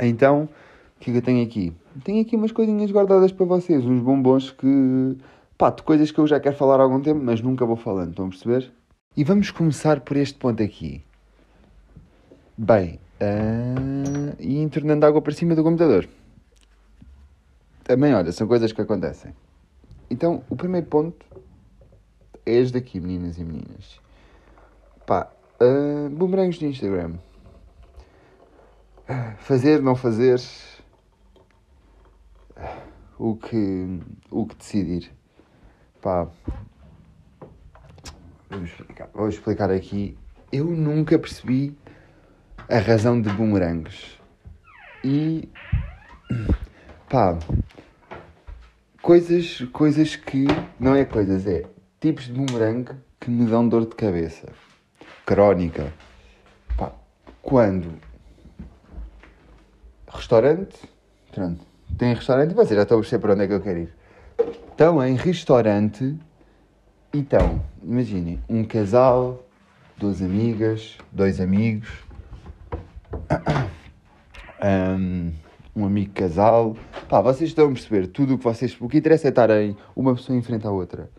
Então, 0.00 0.44
o 0.44 0.98
que 0.98 1.10
é 1.10 1.12
que 1.12 1.18
eu 1.18 1.22
tenho 1.22 1.44
aqui? 1.44 1.70
Tenho 2.02 2.22
aqui 2.22 2.34
umas 2.34 2.50
coisinhas 2.50 2.90
guardadas 2.90 3.30
para 3.30 3.44
vocês, 3.44 3.84
uns 3.84 4.00
bombons 4.00 4.52
que 4.52 5.18
Pá, 5.58 5.68
de 5.68 5.82
coisas 5.82 6.10
que 6.10 6.18
eu 6.18 6.26
já 6.26 6.40
quero 6.40 6.56
falar 6.56 6.80
há 6.80 6.82
algum 6.82 7.02
tempo, 7.02 7.20
mas 7.22 7.42
nunca 7.42 7.66
vou 7.66 7.76
falando, 7.76 8.12
estão 8.12 8.24
a 8.24 8.28
perceber? 8.30 8.72
E 9.14 9.22
vamos 9.22 9.50
começar 9.50 10.00
por 10.00 10.16
este 10.16 10.38
ponto 10.38 10.62
aqui. 10.62 11.02
Bem, 12.56 12.98
uh, 13.20 14.34
e 14.40 14.62
entornando 14.62 15.04
água 15.04 15.20
para 15.20 15.34
cima 15.34 15.54
do 15.54 15.62
computador. 15.62 16.08
Também, 17.86 18.12
olha, 18.12 18.32
são 18.32 18.48
coisas 18.48 18.72
que 18.72 18.82
acontecem. 18.82 19.32
Então, 20.10 20.42
o 20.50 20.56
primeiro 20.56 20.88
ponto 20.88 21.24
é 22.44 22.52
este 22.54 22.72
daqui, 22.72 22.98
meninas 22.98 23.38
e 23.38 23.44
meninas. 23.44 24.00
Pá, 25.06 25.30
uh, 25.62 26.10
bumerangues 26.10 26.58
de 26.58 26.66
Instagram. 26.66 27.14
Fazer, 29.38 29.80
não 29.80 29.94
fazer. 29.94 30.40
O 33.16 33.36
que, 33.36 34.00
o 34.32 34.46
que 34.46 34.56
decidir. 34.56 35.12
Pá. 36.02 36.26
Explicar. 38.64 39.10
Vou 39.14 39.28
explicar 39.28 39.70
aqui. 39.70 40.18
Eu 40.50 40.64
nunca 40.64 41.16
percebi 41.20 41.78
a 42.68 42.78
razão 42.78 43.20
de 43.20 43.30
bumerangues. 43.30 44.20
E. 45.04 45.48
Pá. 47.16 47.38
Coisas, 49.00 49.62
coisas 49.72 50.16
que. 50.16 50.44
Não 50.78 50.94
é 50.94 51.06
coisas, 51.06 51.46
é 51.46 51.64
tipos 51.98 52.24
de 52.24 52.32
bumerangue 52.34 52.92
que 53.18 53.30
me 53.30 53.46
dão 53.46 53.66
dor 53.66 53.86
de 53.86 53.96
cabeça. 53.96 54.52
Crónica. 55.24 55.90
Pá. 56.76 56.92
Quando. 57.40 57.90
Restaurante. 60.06 60.76
Pronto. 61.32 61.64
Tem 61.96 62.12
restaurante, 62.12 62.52
você 62.52 62.74
já 62.74 62.82
estou 62.82 62.98
a 62.98 63.00
perceber 63.00 63.22
para 63.22 63.32
onde 63.32 63.44
é 63.44 63.46
que 63.46 63.54
eu 63.54 63.62
quero 63.62 63.78
ir 63.78 63.94
estão 64.70 65.02
em 65.02 65.16
restaurante 65.16 66.18
e 67.14 67.20
estão, 67.20 67.64
imaginem, 67.82 68.42
um 68.46 68.62
casal, 68.62 69.42
duas 69.96 70.20
amigas, 70.20 70.98
dois 71.10 71.40
amigos, 71.40 71.88
um, 74.62 75.32
um 75.76 75.84
amigo 75.84 76.12
casal. 76.14 76.74
Pá, 77.08 77.20
vocês 77.20 77.50
estão 77.50 77.66
a 77.66 77.72
perceber 77.72 78.06
tudo 78.06 78.34
o 78.34 78.38
que 78.38 78.44
vocês. 78.44 78.76
O 78.80 78.88
que 78.88 78.98
interessa 78.98 79.28
é 79.28 79.30
estarem 79.30 79.76
uma 79.94 80.14
pessoa 80.14 80.36
em 80.36 80.42
frente 80.42 80.66
à 80.66 80.70
outra. 80.70 81.10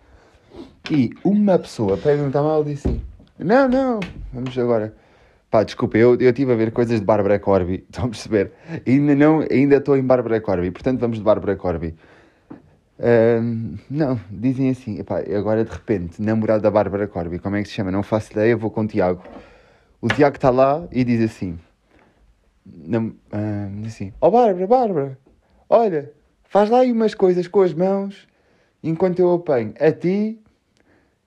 E 0.90 1.12
uma 1.24 1.60
pessoa 1.60 1.98
pega-me 1.98 2.34
mal 2.34 2.62
e 2.64 2.66
diz 2.66 2.86
assim: 2.86 3.02
Não, 3.38 3.70
não, 3.70 4.00
vamos 4.34 4.58
agora. 4.58 4.96
Pá, 5.52 5.64
desculpa, 5.64 5.98
eu, 5.98 6.16
eu 6.16 6.30
estive 6.30 6.52
a 6.52 6.56
ver 6.56 6.72
coisas 6.72 7.00
de 7.00 7.06
Bárbara 7.06 7.40
Corby, 7.40 7.86
estão 7.90 8.06
a 8.06 8.10
perceber? 8.10 8.52
Ainda 8.86 9.16
não, 9.16 9.46
ainda 9.50 9.78
estou 9.78 9.96
em 9.96 10.04
Bárbara 10.04 10.42
Corby, 10.42 10.72
portanto 10.72 11.00
vamos 11.00 11.18
de 11.18 11.24
Bárbara 11.24 11.56
Corby. 11.56 11.96
Não, 13.90 14.20
dizem 14.30 14.70
assim, 14.72 15.00
epá, 15.00 15.20
agora 15.20 15.64
de 15.64 15.72
repente, 15.72 16.22
namorado 16.22 16.64
da 16.64 16.72
Bárbara 16.72 17.08
Corby, 17.08 17.40
como 17.40 17.56
é 17.56 17.62
que 17.62 17.70
se 17.70 17.76
chama? 17.76 17.92
Não 17.92 18.04
faço 18.04 18.32
ideia, 18.32 18.58
vou 18.58 18.72
com 18.72 18.82
o 18.82 18.88
Tiago. 18.88 19.22
O 20.02 20.08
Tiago 20.08 20.36
está 20.36 20.50
lá 20.50 20.86
e 20.92 21.04
diz 21.04 21.22
assim: 21.22 21.58
não, 22.86 23.08
uh, 23.08 23.86
assim, 23.86 24.14
ó 24.20 24.28
oh, 24.28 24.32
Bárbara, 24.32 24.68
Bárbara, 24.68 25.20
olha, 25.70 26.12
faz 26.44 26.70
lá 26.70 26.80
aí 26.80 26.92
umas 26.92 27.14
coisas 27.14 27.48
com 27.48 27.62
as 27.62 27.74
mãos 27.74 28.28
enquanto 28.84 29.20
eu 29.20 29.34
apanho 29.34 29.74
a 29.80 29.92
ti 29.92 30.40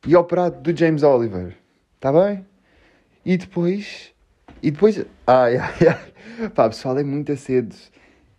e 0.06 0.14
ao 0.14 0.24
prato 0.24 0.60
do 0.60 0.76
James 0.76 1.02
Oliver, 1.02 1.56
está 1.96 2.12
bem? 2.12 2.46
E 3.24 3.36
depois, 3.36 4.14
e 4.62 4.70
depois, 4.70 5.04
ai, 5.26 5.56
ai, 5.56 5.74
ai, 6.40 6.48
pá, 6.50 6.68
pessoal, 6.68 6.98
é 6.98 7.04
muito 7.04 7.36
cedo 7.36 7.74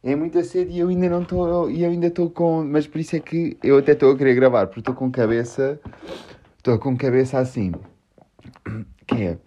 é 0.04 0.16
muito 0.16 0.44
cedo 0.44 0.72
e 0.72 0.80
eu 0.80 0.88
ainda 0.88 1.08
não 1.10 1.22
estou. 1.22 1.70
E 1.70 1.84
eu 1.84 1.92
ainda 1.92 2.08
estou 2.08 2.30
com. 2.30 2.64
Mas 2.64 2.88
por 2.88 3.00
isso 3.00 3.16
é 3.16 3.20
que 3.20 3.58
eu 3.64 3.78
até 3.78 3.92
estou 3.92 4.12
a 4.12 4.18
querer 4.18 4.34
gravar, 4.34 4.66
porque 4.66 4.80
estou 4.80 4.96
com 4.96 5.12
cabeça. 5.12 5.80
Estou 6.58 6.80
com 6.80 6.98
cabeça 6.98 7.38
assim. 7.38 7.72
Que 9.06 9.24
é. 9.24 9.38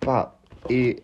Pá, 0.00 0.34
é, 0.68 0.96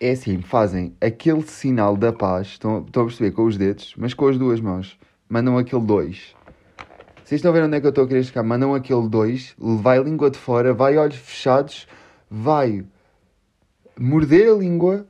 é 0.00 0.12
assim, 0.12 0.40
fazem 0.40 0.96
aquele 0.98 1.42
sinal 1.42 1.94
da 1.94 2.10
paz, 2.10 2.48
estão, 2.48 2.82
estão 2.84 3.02
a 3.02 3.06
perceber, 3.06 3.32
com 3.32 3.44
os 3.44 3.58
dedos, 3.58 3.94
mas 3.98 4.14
com 4.14 4.26
as 4.28 4.38
duas 4.38 4.58
mãos. 4.58 4.98
Mandam 5.28 5.58
aquele 5.58 5.82
dois. 5.82 6.34
Vocês 7.22 7.38
estão 7.38 7.50
a 7.50 7.54
ver 7.54 7.62
onde 7.62 7.76
é 7.76 7.80
que 7.80 7.86
eu 7.86 7.90
estou 7.90 8.04
a 8.04 8.08
querer 8.08 8.24
chegar? 8.24 8.42
Mandam 8.42 8.74
aquele 8.74 9.08
dois, 9.08 9.54
vai 9.58 9.98
a 9.98 10.02
língua 10.02 10.30
de 10.30 10.38
fora, 10.38 10.72
vai 10.72 10.96
olhos 10.96 11.16
fechados, 11.16 11.86
vai 12.28 12.82
morder 13.98 14.48
a 14.48 14.56
língua 14.56 15.06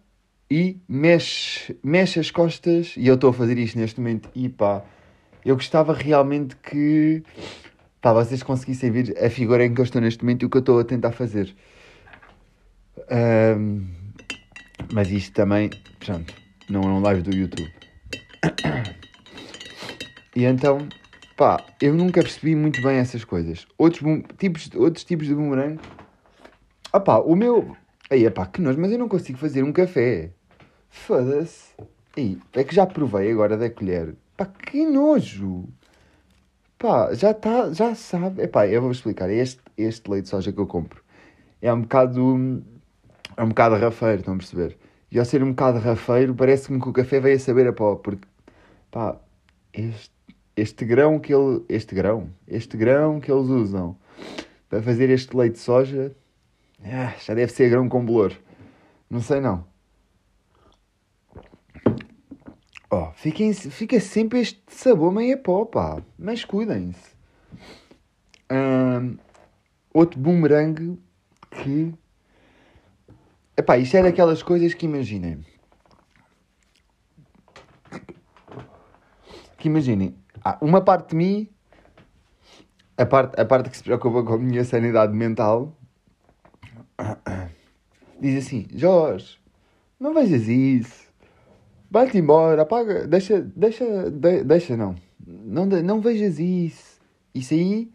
e 0.50 0.76
mexe, 0.88 1.78
mexe 1.82 2.18
as 2.18 2.30
costas. 2.30 2.94
E 2.96 3.06
eu 3.06 3.14
estou 3.14 3.30
a 3.30 3.32
fazer 3.32 3.56
isto 3.58 3.78
neste 3.78 4.00
momento. 4.00 4.28
E 4.34 4.48
pá, 4.48 4.82
eu 5.44 5.54
gostava 5.54 5.94
realmente 5.94 6.56
que 6.56 7.22
pá, 8.02 8.12
vocês 8.12 8.42
conseguissem 8.42 8.90
ver 8.90 9.16
a 9.24 9.30
figura 9.30 9.64
em 9.64 9.72
que 9.72 9.80
eu 9.80 9.84
estou 9.84 10.02
neste 10.02 10.22
momento 10.24 10.42
e 10.42 10.46
o 10.46 10.50
que 10.50 10.56
eu 10.56 10.60
estou 10.60 10.80
a 10.80 10.84
tentar 10.84 11.12
fazer. 11.12 11.54
Um, 13.08 13.99
mas 14.92 15.10
isto 15.10 15.32
também, 15.32 15.70
pronto, 15.98 16.34
não 16.68 16.82
é 16.82 16.86
um 16.86 17.00
live 17.00 17.22
do 17.22 17.34
YouTube. 17.34 17.72
E 20.36 20.44
então, 20.44 20.88
pá, 21.36 21.62
eu 21.82 21.92
nunca 21.92 22.22
percebi 22.22 22.54
muito 22.54 22.80
bem 22.82 22.98
essas 22.98 23.24
coisas. 23.24 23.66
Outros 23.76 24.00
tipos, 24.38 24.70
outros 24.76 25.04
tipos 25.04 25.26
de 25.26 25.34
boomerang. 25.34 25.80
Ah 26.92 27.00
pá, 27.00 27.18
o 27.18 27.34
meu. 27.34 27.76
Aí, 28.08 28.30
pá, 28.30 28.46
que 28.46 28.62
nojo, 28.62 28.80
mas 28.80 28.92
eu 28.92 28.98
não 28.98 29.08
consigo 29.08 29.36
fazer 29.38 29.64
um 29.64 29.72
café. 29.72 30.30
Foda-se. 30.88 31.74
É 32.52 32.62
que 32.62 32.74
já 32.74 32.86
provei 32.86 33.32
agora 33.32 33.56
da 33.56 33.68
colher. 33.68 34.14
Pá, 34.36 34.46
que 34.46 34.86
nojo. 34.86 35.68
Pá, 36.78 37.12
já 37.12 37.32
está, 37.32 37.72
já 37.72 37.94
sabe. 37.96 38.42
Epá, 38.42 38.68
eu 38.68 38.80
vou 38.82 38.92
explicar. 38.92 39.28
Este, 39.30 39.60
este 39.76 40.08
leite 40.08 40.24
de 40.24 40.30
soja 40.30 40.52
que 40.52 40.58
eu 40.58 40.66
compro 40.66 41.02
é 41.60 41.72
um 41.72 41.82
bocado. 41.82 42.62
É 43.40 43.42
um 43.42 43.48
bocado 43.48 43.74
rafeiro, 43.76 44.18
estão 44.18 44.34
a 44.34 44.36
perceber? 44.36 44.76
E 45.10 45.18
ao 45.18 45.24
ser 45.24 45.42
um 45.42 45.52
bocado 45.52 45.78
rafeiro, 45.78 46.34
parece-me 46.34 46.78
que 46.78 46.90
o 46.90 46.92
café 46.92 47.18
veio 47.20 47.36
a 47.36 47.38
saber 47.38 47.66
a 47.66 47.72
pó. 47.72 47.96
Porque, 47.96 48.28
pá, 48.90 49.18
este, 49.72 50.12
este 50.54 50.84
grão 50.84 51.18
que 51.18 51.32
ele. 51.32 51.64
Este 51.66 51.94
grão? 51.94 52.28
Este 52.46 52.76
grão 52.76 53.18
que 53.18 53.32
eles 53.32 53.46
usam 53.46 53.96
para 54.68 54.82
fazer 54.82 55.08
este 55.08 55.34
leite 55.34 55.54
de 55.54 55.60
soja. 55.60 56.14
Ah, 56.84 57.14
já 57.18 57.32
deve 57.32 57.50
ser 57.50 57.70
grão 57.70 57.88
com 57.88 58.04
bolor. 58.04 58.36
Não 59.08 59.22
sei 59.22 59.40
não. 59.40 59.64
Oh, 62.90 63.10
fica 63.14 64.00
sempre 64.00 64.40
este 64.40 64.62
sabor 64.68 65.12
meio 65.12 65.34
a 65.36 65.38
pó, 65.38 65.64
pá. 65.64 66.02
Mas 66.18 66.44
cuidem-se. 66.44 67.14
Um, 68.52 69.16
outro 69.94 70.20
boomerang 70.20 70.98
que. 71.50 71.94
Epá, 73.60 73.76
isto 73.76 73.94
é 73.94 74.02
daquelas 74.02 74.42
coisas 74.42 74.72
que 74.72 74.86
imaginem. 74.86 75.44
Que 79.58 79.68
imaginem. 79.68 80.16
Ah, 80.42 80.56
uma 80.62 80.80
parte 80.80 81.10
de 81.10 81.16
mim. 81.16 81.48
A 82.96 83.04
parte, 83.04 83.38
a 83.38 83.44
parte 83.44 83.68
que 83.68 83.76
se 83.76 83.82
preocupa 83.82 84.22
com 84.22 84.32
a 84.32 84.38
minha 84.38 84.64
sanidade 84.64 85.12
mental. 85.12 85.76
Diz 88.18 88.46
assim: 88.46 88.66
Jorge, 88.74 89.38
não 89.98 90.14
vejas 90.14 90.48
isso 90.48 91.12
Vai-te 91.90 92.16
embora, 92.16 92.62
apaga, 92.62 93.06
deixa, 93.06 93.42
deixa, 93.42 94.10
de, 94.10 94.42
deixa 94.42 94.74
não. 94.74 94.96
Não, 95.26 95.66
não 95.66 96.00
vejas 96.00 96.38
isso. 96.38 96.98
Isso 97.34 97.52
aí 97.52 97.92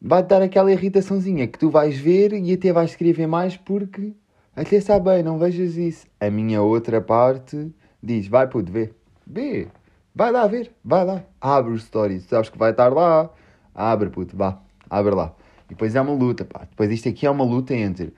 vai 0.00 0.24
dar 0.24 0.42
aquela 0.42 0.72
irritaçãozinha 0.72 1.46
que 1.46 1.56
tu 1.56 1.70
vais 1.70 1.96
ver 1.96 2.32
e 2.32 2.52
até 2.52 2.72
vais 2.72 2.90
escrever 2.90 3.28
mais 3.28 3.56
porque 3.56 4.12
até 4.54 4.80
sabe 4.80 5.10
bem, 5.10 5.22
não 5.22 5.38
vejas 5.38 5.76
isso. 5.76 6.06
A 6.20 6.30
minha 6.30 6.62
outra 6.62 7.00
parte 7.00 7.72
diz, 8.02 8.28
vai 8.28 8.46
puto, 8.46 8.70
vê, 8.70 8.92
vê, 9.26 9.68
vai 10.14 10.30
lá 10.30 10.46
ver, 10.46 10.72
vai 10.84 11.04
lá, 11.04 11.22
abre 11.40 11.72
os 11.72 11.84
stories, 11.84 12.24
sabes 12.24 12.50
que 12.50 12.58
vai 12.58 12.70
estar 12.70 12.92
lá, 12.92 13.30
abre 13.74 14.10
puto, 14.10 14.36
vá, 14.36 14.60
abre 14.90 15.14
lá. 15.14 15.34
E 15.66 15.70
depois 15.70 15.94
é 15.94 16.00
uma 16.00 16.12
luta, 16.12 16.44
pá, 16.44 16.66
depois 16.68 16.90
isto 16.90 17.08
aqui 17.08 17.26
é 17.26 17.30
uma 17.30 17.44
luta 17.44 17.74
entre, 17.74 18.12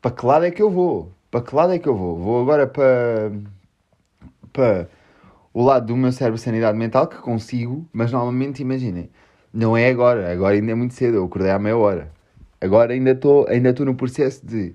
para 0.00 0.10
que 0.10 0.26
lado 0.26 0.44
é 0.44 0.50
que 0.50 0.62
eu 0.62 0.70
vou? 0.70 1.12
Para 1.30 1.42
que 1.42 1.54
lado 1.54 1.72
é 1.72 1.78
que 1.78 1.88
eu 1.88 1.96
vou? 1.96 2.18
Vou 2.18 2.42
agora 2.42 2.66
para, 2.66 3.32
para 4.52 4.88
o 5.52 5.62
lado 5.64 5.86
do 5.86 5.96
meu 5.96 6.12
cérebro 6.12 6.38
sanidade 6.38 6.76
mental 6.76 7.06
que 7.06 7.16
consigo, 7.16 7.88
mas 7.92 8.12
normalmente 8.12 8.60
imaginem, 8.60 9.10
não 9.52 9.76
é 9.76 9.88
agora, 9.88 10.32
agora 10.32 10.54
ainda 10.56 10.72
é 10.72 10.74
muito 10.74 10.94
cedo, 10.94 11.16
eu 11.16 11.24
acordei 11.24 11.50
à 11.50 11.58
meia 11.58 11.76
hora. 11.76 12.12
Agora 12.60 12.92
ainda 12.92 13.12
estou 13.12 13.46
ainda 13.48 13.72
no 13.84 13.94
processo 13.94 14.44
de. 14.44 14.74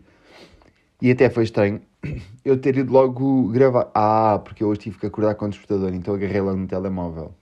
E 1.02 1.12
até 1.12 1.30
foi 1.30 1.44
estranho 1.44 1.82
eu 2.44 2.60
ter 2.60 2.78
ido 2.78 2.92
logo 2.92 3.48
gravar. 3.50 3.90
Ah, 3.94 4.40
porque 4.44 4.64
eu 4.64 4.68
hoje 4.68 4.82
tive 4.82 5.00
que 5.00 5.06
acordar 5.06 5.36
com 5.36 5.46
o 5.46 5.50
despertador, 5.50 5.94
então 5.94 6.14
agarrei 6.14 6.42
logo 6.42 6.58
no 6.58 6.68
telemóvel. 6.68 7.34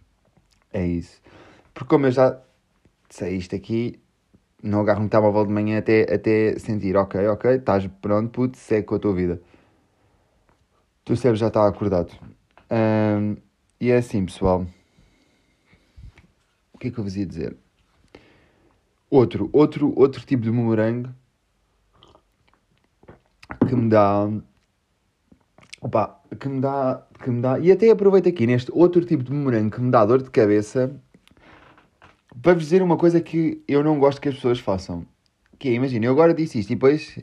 É 0.72 0.86
isso. 0.86 1.20
Porque 1.74 1.90
como 1.90 2.06
eu 2.06 2.12
já 2.12 2.40
sei 3.10 3.38
isto 3.38 3.56
aqui, 3.56 4.00
não 4.62 4.82
agarro 4.82 5.04
no 5.04 5.10
telemóvel 5.10 5.46
de 5.46 5.54
manhã 5.54 5.80
até, 5.80 6.14
até 6.14 6.58
sentir, 6.60 6.96
ok, 6.96 7.28
ok, 7.28 7.52
estás 7.52 7.88
pronto, 8.02 8.30
puto, 8.30 8.58
segue 8.58 8.86
com 8.86 8.96
a 8.96 9.00
tua 9.00 9.14
vida. 9.14 9.42
Tu 11.04 11.16
cérebro 11.16 11.40
já 11.40 11.48
está 11.48 11.68
acordado. 11.68 12.12
Um, 12.70 13.38
e 13.80 13.92
é 13.92 13.98
assim, 13.98 14.26
pessoal. 14.26 14.66
O 16.74 16.78
que 16.78 16.90
é 16.90 16.92
que 16.92 16.98
eu 16.98 17.04
vos 17.04 17.16
ia 17.16 17.26
dizer? 17.26 17.56
Outro, 19.10 19.50
outro, 19.54 19.94
outro 19.96 20.26
tipo 20.26 20.44
de 20.44 20.52
bumerangue 20.52 21.10
que 23.68 23.76
me 23.76 23.90
dá. 23.90 24.30
Opa, 25.82 26.22
que 26.40 26.48
me 26.48 26.62
dá. 26.62 27.06
Que 27.24 27.30
me 27.30 27.42
dá. 27.42 27.60
E 27.60 27.72
até 27.72 27.90
aproveito 27.90 28.30
aqui 28.30 28.48
neste 28.48 28.72
outro 28.74 29.04
tipo 29.06 29.24
de 29.24 29.32
bumerangue 29.32 29.72
que 29.72 29.82
me 29.82 29.92
dá 29.92 30.06
dor 30.06 30.22
de 30.22 30.30
cabeça 30.30 31.00
para 32.42 32.54
vos 32.54 32.64
dizer 32.64 32.82
uma 32.82 32.98
coisa 32.98 33.20
que 33.20 33.64
eu 33.68 33.84
não 33.84 34.00
gosto 34.00 34.22
que 34.22 34.30
as 34.30 34.36
pessoas 34.36 34.60
façam. 34.60 35.06
Que 35.58 35.70
é, 35.70 35.74
imagina, 35.74 36.06
eu 36.06 36.12
agora 36.12 36.34
disse 36.34 36.60
isto 36.60 36.72
e 36.72 36.76
depois. 36.76 37.20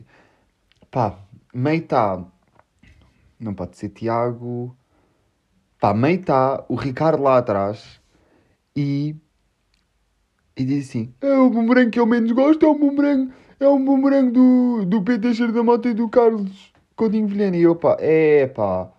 Pá, 0.91 1.17
meio 1.53 1.81
está. 1.81 2.23
Não 3.39 3.53
pode 3.53 3.77
ser 3.77 3.89
Tiago. 3.89 4.75
Pá, 5.79 5.93
meio 5.93 6.19
está 6.19 6.63
o 6.69 6.75
Ricardo 6.75 7.23
lá 7.23 7.37
atrás 7.37 8.01
e 8.75 9.15
e 10.57 10.63
diz 10.63 10.89
assim: 10.89 11.13
É 11.21 11.33
o 11.33 11.49
bumerangue 11.49 11.91
que 11.91 11.99
eu 11.99 12.05
menos 12.05 12.31
gosto, 12.31 12.65
é 12.65 12.69
o 12.69 12.77
bumerangue, 12.77 13.33
é 13.59 13.67
o 13.67 13.79
bumerangue 13.79 14.31
do, 14.31 14.85
do 14.85 15.03
Teixeira 15.19 15.51
da 15.51 15.63
Mota 15.63 15.89
e 15.89 15.93
do 15.93 16.09
Carlos 16.09 16.73
Coutinho 16.95 17.27
Vilhena. 17.27 17.57
E 17.57 17.63
eu, 17.63 17.75
pá, 17.75 17.97
é 17.99 18.47
pá. 18.47 18.89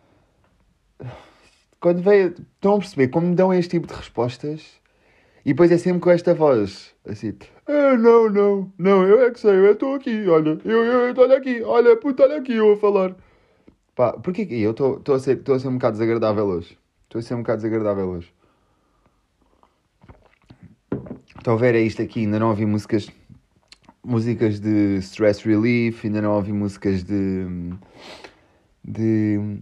Quando 1.81 2.03
veio, 2.03 2.35
estão 2.55 2.77
a 2.77 2.79
perceber 2.79 3.09
como 3.09 3.29
me 3.29 3.35
dão 3.35 3.53
este 3.53 3.79
tipo 3.79 3.87
de 3.87 3.95
respostas? 3.95 4.81
E 5.45 5.51
depois 5.51 5.71
é 5.71 5.79
sempre 5.79 6.01
com 6.01 6.11
esta 6.11 6.35
voz, 6.35 6.93
assim: 7.07 7.33
É, 7.69 7.97
não, 7.97 8.29
não, 8.29 8.73
não, 8.77 9.07
eu 9.07 9.23
é 9.23 9.31
que 9.31 9.39
sei, 9.39 9.53
eu 9.53 9.73
estou 9.73 9.95
aqui, 9.95 10.27
olha, 10.27 10.59
eu, 10.65 10.85
eu, 10.85 11.15
eu, 11.15 11.37
aqui, 11.37 11.63
olha, 11.63 11.97
puta, 11.97 12.25
olha 12.25 12.39
aqui, 12.39 12.55
eu 12.55 12.73
a 12.73 12.77
falar. 12.77 13.15
Pá, 13.95 14.13
porquê 14.15 14.45
que 14.45 14.61
eu 14.61 14.73
estou 14.73 15.15
a, 15.15 15.19
ser, 15.21 15.41
a 15.49 15.59
ser 15.59 15.69
um 15.69 15.75
bocado 15.75 15.93
desagradável 15.93 16.47
hoje? 16.47 16.77
Estou 17.05 17.21
a 17.21 17.23
ser 17.23 17.35
um 17.35 17.43
bocado 17.43 17.63
desagradável 17.63 18.09
hoje. 18.09 18.35
Estão 21.39 21.55
a 21.55 21.57
ver, 21.57 21.77
é 21.77 21.81
isto 21.81 22.03
aqui, 22.03 22.21
ainda 22.21 22.41
não 22.41 22.49
ouvi 22.49 22.67
músicas, 22.67 23.09
músicas 24.07 24.61
de 24.61 24.99
stress 24.99 25.47
relief, 25.47 26.04
ainda 26.04 26.23
não 26.23 26.33
ouvi 26.33 26.52
músicas 26.52 27.02
de, 27.02 27.45
de, 28.85 29.59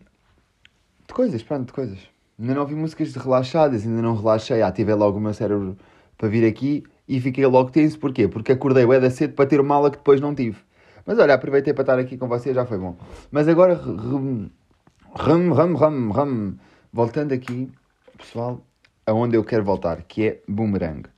de 1.07 1.15
coisas, 1.15 1.43
pronto, 1.43 1.67
de 1.67 1.73
coisas. 1.73 1.99
Ainda 2.39 2.55
não 2.55 2.61
ouvi 2.61 2.75
músicas 2.75 3.13
de 3.13 3.19
relaxadas, 3.19 3.87
ainda 3.87 4.03
não 4.03 4.15
relaxei, 4.15 4.61
ativei 4.61 4.95
logo 4.95 5.17
o 5.17 5.21
meu 5.21 5.33
cérebro 5.33 5.77
para 6.19 6.29
vir 6.29 6.47
aqui 6.47 6.85
e 7.09 7.21
fiquei 7.21 7.47
logo 7.47 7.71
tenso, 7.71 7.99
porquê? 7.99 8.29
Porque 8.29 8.53
acordei 8.53 8.85
o 8.85 9.01
da 9.01 9.11
cedo 9.11 9.33
para 9.33 9.47
ter 9.47 9.61
uma 9.61 9.75
aula 9.77 9.91
que 9.91 9.97
depois 9.97 10.21
não 10.21 10.35
tive. 10.35 10.59
Mas 11.07 11.19
olha, 11.19 11.35
aproveitei 11.35 11.73
para 11.73 11.83
estar 11.83 11.99
aqui 11.99 12.19
com 12.19 12.29
vocês, 12.29 12.55
já 12.55 12.67
foi 12.67 12.79
bom. 12.79 12.97
Mas 13.31 13.49
agora, 13.49 13.75
ram, 13.75 14.51
ram, 15.15 15.75
ram, 15.75 16.11
ram, 16.11 16.55
voltando 16.93 17.33
aqui, 17.33 17.71
pessoal, 18.19 18.61
aonde 19.07 19.37
eu 19.37 19.45
quero 19.45 19.65
voltar, 19.65 20.03
que 20.03 20.27
é 20.27 20.43
boomerang. 20.47 21.09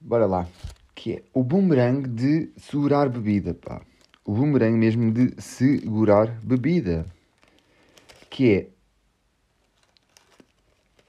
Bora 0.00 0.26
lá. 0.26 0.46
Que 0.96 1.12
é 1.12 1.22
o 1.34 1.44
boomerang 1.44 2.08
de 2.08 2.50
segurar 2.56 3.10
bebida, 3.10 3.52
pá. 3.52 3.82
O 4.24 4.32
boomerang 4.32 4.76
mesmo 4.76 5.12
de 5.12 5.34
segurar 5.40 6.26
bebida. 6.42 7.04
Que 8.30 8.52
é. 8.54 8.66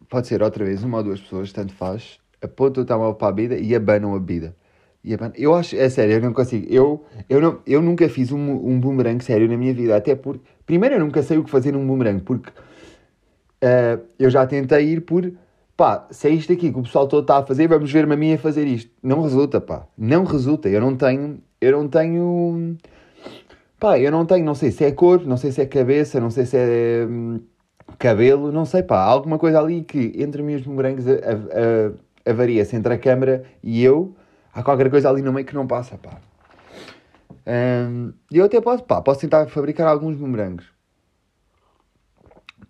Pode 0.10 0.28
ser 0.28 0.44
outra 0.44 0.64
vez 0.66 0.84
uma 0.84 0.98
ou 0.98 1.04
duas 1.06 1.22
pessoas, 1.22 1.54
tanto 1.54 1.74
faz. 1.74 2.20
Apontam 2.42 2.84
o 2.84 2.86
tamanho 2.86 3.16
para 3.16 3.30
a 3.30 3.32
bebida 3.32 3.58
e 3.58 3.74
abanam 3.74 4.14
a 4.14 4.20
bebida. 4.20 4.54
E 5.04 5.14
abanam. 5.14 5.34
Eu 5.38 5.56
acho, 5.56 5.78
é 5.78 5.90
sério, 5.90 6.16
eu 6.16 6.22
não 6.22 6.34
consigo. 6.34 6.68
Eu, 6.70 7.06
eu, 7.30 7.40
não, 7.40 7.62
eu 7.66 7.82
nunca 7.82 8.10
fiz 8.10 8.34
um, 8.34 8.52
um 8.68 8.80
boomerang 8.80 9.24
sério 9.24 9.48
na 9.48 9.56
minha 9.56 9.74
vida. 9.74 9.96
Até 9.96 10.16
por. 10.16 10.38
Primeiro, 10.66 10.96
eu 10.96 11.00
nunca 11.00 11.24
sei 11.24 11.38
o 11.38 11.46
que 11.46 11.50
fazer 11.50 11.72
num 11.72 11.88
boomerang, 11.88 12.22
porque 12.24 12.50
uh, 12.50 14.06
eu 14.20 14.30
já 14.30 14.46
tentei 14.46 14.86
ir 14.90 15.02
por 15.02 15.32
pá, 15.78 16.08
se 16.10 16.28
é 16.28 16.32
isto 16.32 16.52
aqui 16.52 16.72
que 16.74 16.80
o 16.80 16.84
pessoal 16.84 17.08
todo 17.08 17.22
está 17.22 17.38
a 17.38 17.46
fazer, 17.46 17.68
vamos 17.68 17.92
ver-me 17.92 18.14
a 18.16 18.18
mim 18.18 18.34
a 18.34 18.38
fazer 18.38 18.66
isto. 18.66 18.92
Não 19.02 19.22
resulta, 19.22 19.62
pá. 19.62 19.88
Não 19.96 20.24
resulta. 20.26 20.68
Eu 20.68 20.82
não 20.82 20.98
tenho. 20.98 21.40
Eu 21.62 21.72
não 21.74 21.88
tenho. 21.88 22.76
Pá, 23.80 24.00
eu 24.00 24.12
não 24.12 24.26
tenho, 24.26 24.44
não 24.44 24.56
sei 24.56 24.72
se 24.72 24.84
é 24.84 24.92
corpo, 24.92 25.28
não 25.28 25.38
sei 25.38 25.52
se 25.52 25.62
é 25.62 25.66
cabeça, 25.68 26.20
não 26.20 26.32
sei 26.32 26.48
se 26.48 26.58
é 26.58 27.06
hum, 27.08 27.40
cabelo, 28.00 28.52
não 28.52 28.66
sei, 28.66 28.82
pá. 28.82 28.98
Há 28.98 29.06
alguma 29.06 29.38
coisa 29.38 29.60
ali 29.60 29.84
que 29.84 30.14
entre 30.18 30.42
mim 30.42 30.54
e 30.54 30.56
os 30.56 30.64
bumerangues 30.64 31.06
avaria-se 32.26 32.76
entre 32.76 32.94
a 32.94 32.98
câmara 32.98 33.44
e 33.64 33.84
eu. 33.84 34.16
Há 34.54 34.64
qualquer 34.64 34.90
coisa 34.90 35.10
ali 35.10 35.22
no 35.22 35.32
meio 35.32 35.46
que 35.46 35.54
não 35.54 35.68
passa, 35.68 35.98
pá. 35.98 36.20
Hum, 37.48 38.14
eu 38.32 38.46
até 38.46 38.60
posso, 38.60 38.84
pá, 38.84 39.02
posso 39.02 39.22
tentar 39.22 39.48
fabricar 39.48 39.88
alguns 39.88 40.18
bumerangues. 40.18 40.66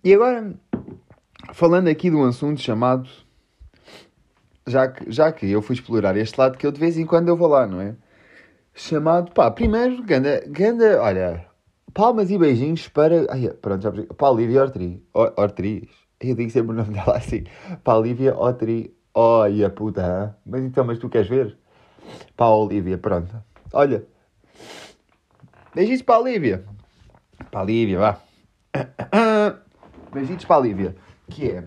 E 0.04 0.14
agora, 0.14 0.54
falando 1.54 1.88
aqui 1.88 2.10
de 2.10 2.16
um 2.16 2.24
assunto 2.24 2.62
chamado. 2.62 3.10
Já 4.66 4.88
que, 4.88 5.12
já 5.12 5.32
que 5.32 5.50
eu 5.50 5.62
fui 5.62 5.76
explorar 5.76 6.18
este 6.18 6.38
lado, 6.38 6.58
que 6.58 6.68
eu 6.68 6.72
de 6.72 6.80
vez 6.80 6.98
em 6.98 7.06
quando 7.06 7.30
eu 7.30 7.38
vou 7.38 7.48
lá, 7.48 7.66
não 7.66 7.80
é? 7.80 7.96
Chamado, 8.74 9.32
pá, 9.32 9.50
primeiro, 9.50 10.04
ganda, 10.04 10.44
ganda, 10.48 11.02
olha, 11.02 11.46
palmas 11.94 12.30
e 12.30 12.38
beijinhos 12.38 12.88
para. 12.90 13.26
Ai, 13.32 13.50
pronto, 13.62 13.82
já 13.82 13.92
Para 13.92 14.28
a 14.28 14.32
Lívia 14.32 14.62
Ortriz. 14.62 15.00
Ortriz. 15.14 15.90
Eu 16.20 16.36
digo 16.36 16.50
sempre 16.50 16.72
o 16.72 16.76
nome 16.76 16.94
dela 16.94 17.18
assim. 17.18 17.46
Para 17.84 17.98
a 17.98 18.02
Lívia 18.02 18.36
Ortriz. 18.36 18.90
Olha, 19.14 19.70
puta. 19.70 20.38
Mas 20.46 20.64
então, 20.64 20.84
mas 20.84 21.00
tu 21.00 21.10
queres 21.10 21.28
ver? 21.28 21.58
Para 22.36 22.48
a 22.48 22.56
Olivia, 22.56 22.98
pronto. 22.98 23.34
Olha. 23.74 24.06
Beijinhos 25.74 26.02
para 26.02 26.16
a 26.18 26.22
Lívia. 26.24 26.66
Para 27.50 27.62
a 27.62 27.64
Lívia, 27.64 28.00
vá. 28.00 28.20
Beijinhos 30.14 30.46
para 30.46 30.56
a 30.58 30.60
Lívia 30.60 30.96
que 31.30 31.50
é 31.50 31.64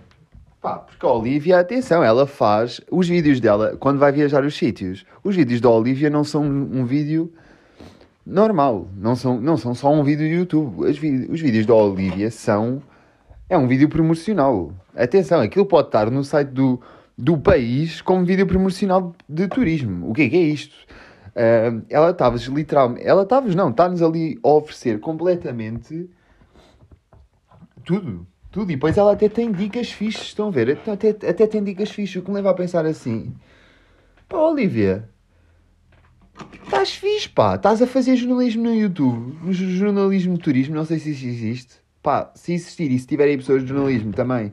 Pá, 0.61 0.77
porque 0.77 1.07
a 1.07 1.09
Olivia, 1.09 1.59
atenção, 1.59 2.05
ela 2.05 2.27
faz 2.27 2.83
os 2.91 3.09
vídeos 3.09 3.41
dela 3.41 3.79
quando 3.79 3.99
vai 3.99 4.13
viajar 4.13 4.45
os 4.45 4.55
sítios. 4.55 5.07
Os 5.25 5.35
vídeos 5.35 5.59
da 5.59 5.71
Olivia 5.71 6.11
não 6.11 6.23
são 6.23 6.43
um 6.43 6.85
vídeo 6.85 7.33
normal, 8.27 8.87
não 8.95 9.17
são, 9.17 9.41
não 9.41 9.57
são 9.57 9.75
só 9.75 9.91
um 9.91 10.05
vídeo 10.05 10.29
do 10.29 10.35
YouTube. 10.35 10.85
Os, 10.85 10.97
os 11.31 11.41
vídeos 11.41 11.65
da 11.65 11.75
Olivia 11.75 12.31
são. 12.31 12.83
É 13.49 13.57
um 13.57 13.67
vídeo 13.67 13.89
promocional. 13.89 14.71
Atenção, 14.95 15.41
aquilo 15.41 15.65
pode 15.65 15.89
estar 15.89 16.11
no 16.11 16.23
site 16.23 16.49
do, 16.49 16.79
do 17.17 17.39
país 17.39 18.03
como 18.03 18.25
vídeo 18.27 18.47
promocional 18.47 19.15
de 19.27 19.49
turismo. 19.49 20.11
O 20.11 20.13
que 20.13 20.23
é 20.23 20.29
que 20.29 20.37
é 20.37 20.43
isto? 20.43 20.77
Uh, 21.31 21.83
ela 21.89 22.11
estava 22.11 22.37
literalmente. 22.37 23.07
Ela 23.07 23.23
estava, 23.23 23.49
não, 23.55 23.71
está-nos 23.71 24.03
ali 24.03 24.39
a 24.43 24.49
oferecer 24.51 25.01
completamente 25.01 26.09
tudo 27.83 28.27
tudo. 28.51 28.71
E 28.71 28.75
depois 28.75 28.97
ela 28.97 29.13
até 29.13 29.29
tem 29.29 29.51
dicas 29.51 29.91
fixes, 29.91 30.29
estão 30.29 30.49
a 30.49 30.51
ver? 30.51 30.79
Até, 30.87 31.11
até 31.11 31.47
tem 31.47 31.63
dicas 31.63 31.91
fixes, 31.91 32.17
o 32.17 32.23
que 32.23 32.31
me 32.31 32.37
leva 32.37 32.51
a 32.51 32.55
pensar 32.55 32.85
assim. 32.85 33.35
Pá, 34.29 34.39
Olivia, 34.39 35.09
estás 36.65 36.91
fixe, 36.95 37.29
pá. 37.29 37.57
Estás 37.57 37.83
a 37.83 37.87
fazer 37.87 38.17
jornalismo 38.17 38.65
no 38.65 38.75
YouTube, 38.75 39.37
no 39.43 39.53
jornalismo 39.53 40.39
turismo, 40.39 40.75
não 40.75 40.85
sei 40.85 40.99
se 40.99 41.11
isso 41.11 41.27
existe. 41.27 41.75
Pá, 42.03 42.31
se 42.35 42.53
existir 42.53 42.91
e 42.91 42.99
se 42.99 43.07
tiverem 43.07 43.37
pessoas 43.37 43.63
de 43.63 43.69
jornalismo 43.69 44.13
também, 44.13 44.53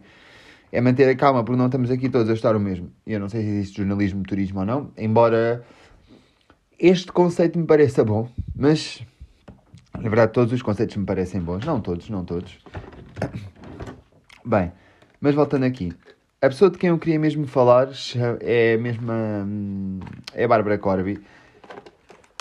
é 0.71 0.81
manter 0.81 1.07
a 1.09 1.15
calma, 1.15 1.43
porque 1.43 1.57
não 1.57 1.67
estamos 1.67 1.89
aqui 1.89 2.09
todos 2.09 2.29
a 2.29 2.33
estar 2.33 2.55
o 2.55 2.59
mesmo. 2.59 2.91
Eu 3.05 3.19
não 3.19 3.29
sei 3.29 3.41
se 3.41 3.49
existe 3.49 3.77
jornalismo 3.77 4.23
turismo 4.23 4.59
ou 4.59 4.65
não, 4.65 4.91
embora 4.97 5.63
este 6.79 7.11
conceito 7.11 7.57
me 7.57 7.65
pareça 7.65 8.03
bom, 8.03 8.29
mas 8.55 9.01
na 9.93 10.09
verdade 10.09 10.33
todos 10.33 10.53
os 10.53 10.61
conceitos 10.61 10.97
me 10.97 11.05
parecem 11.05 11.41
bons. 11.41 11.65
Não 11.65 11.79
todos, 11.79 12.09
não 12.09 12.25
todos. 12.25 12.59
Bem, 14.47 14.71
mas 15.19 15.35
voltando 15.35 15.65
aqui. 15.65 15.91
a 16.41 16.47
pessoa 16.47 16.71
de 16.71 16.77
quem 16.77 16.89
eu 16.89 16.97
queria 16.97 17.19
mesmo 17.19 17.45
falar 17.45 17.89
é 18.39 18.75
a 18.75 18.77
mesma. 18.77 19.13
hum, 19.45 19.99
É 20.33 20.45
a 20.45 20.47
Bárbara 20.47 20.77
Corby. 20.77 21.19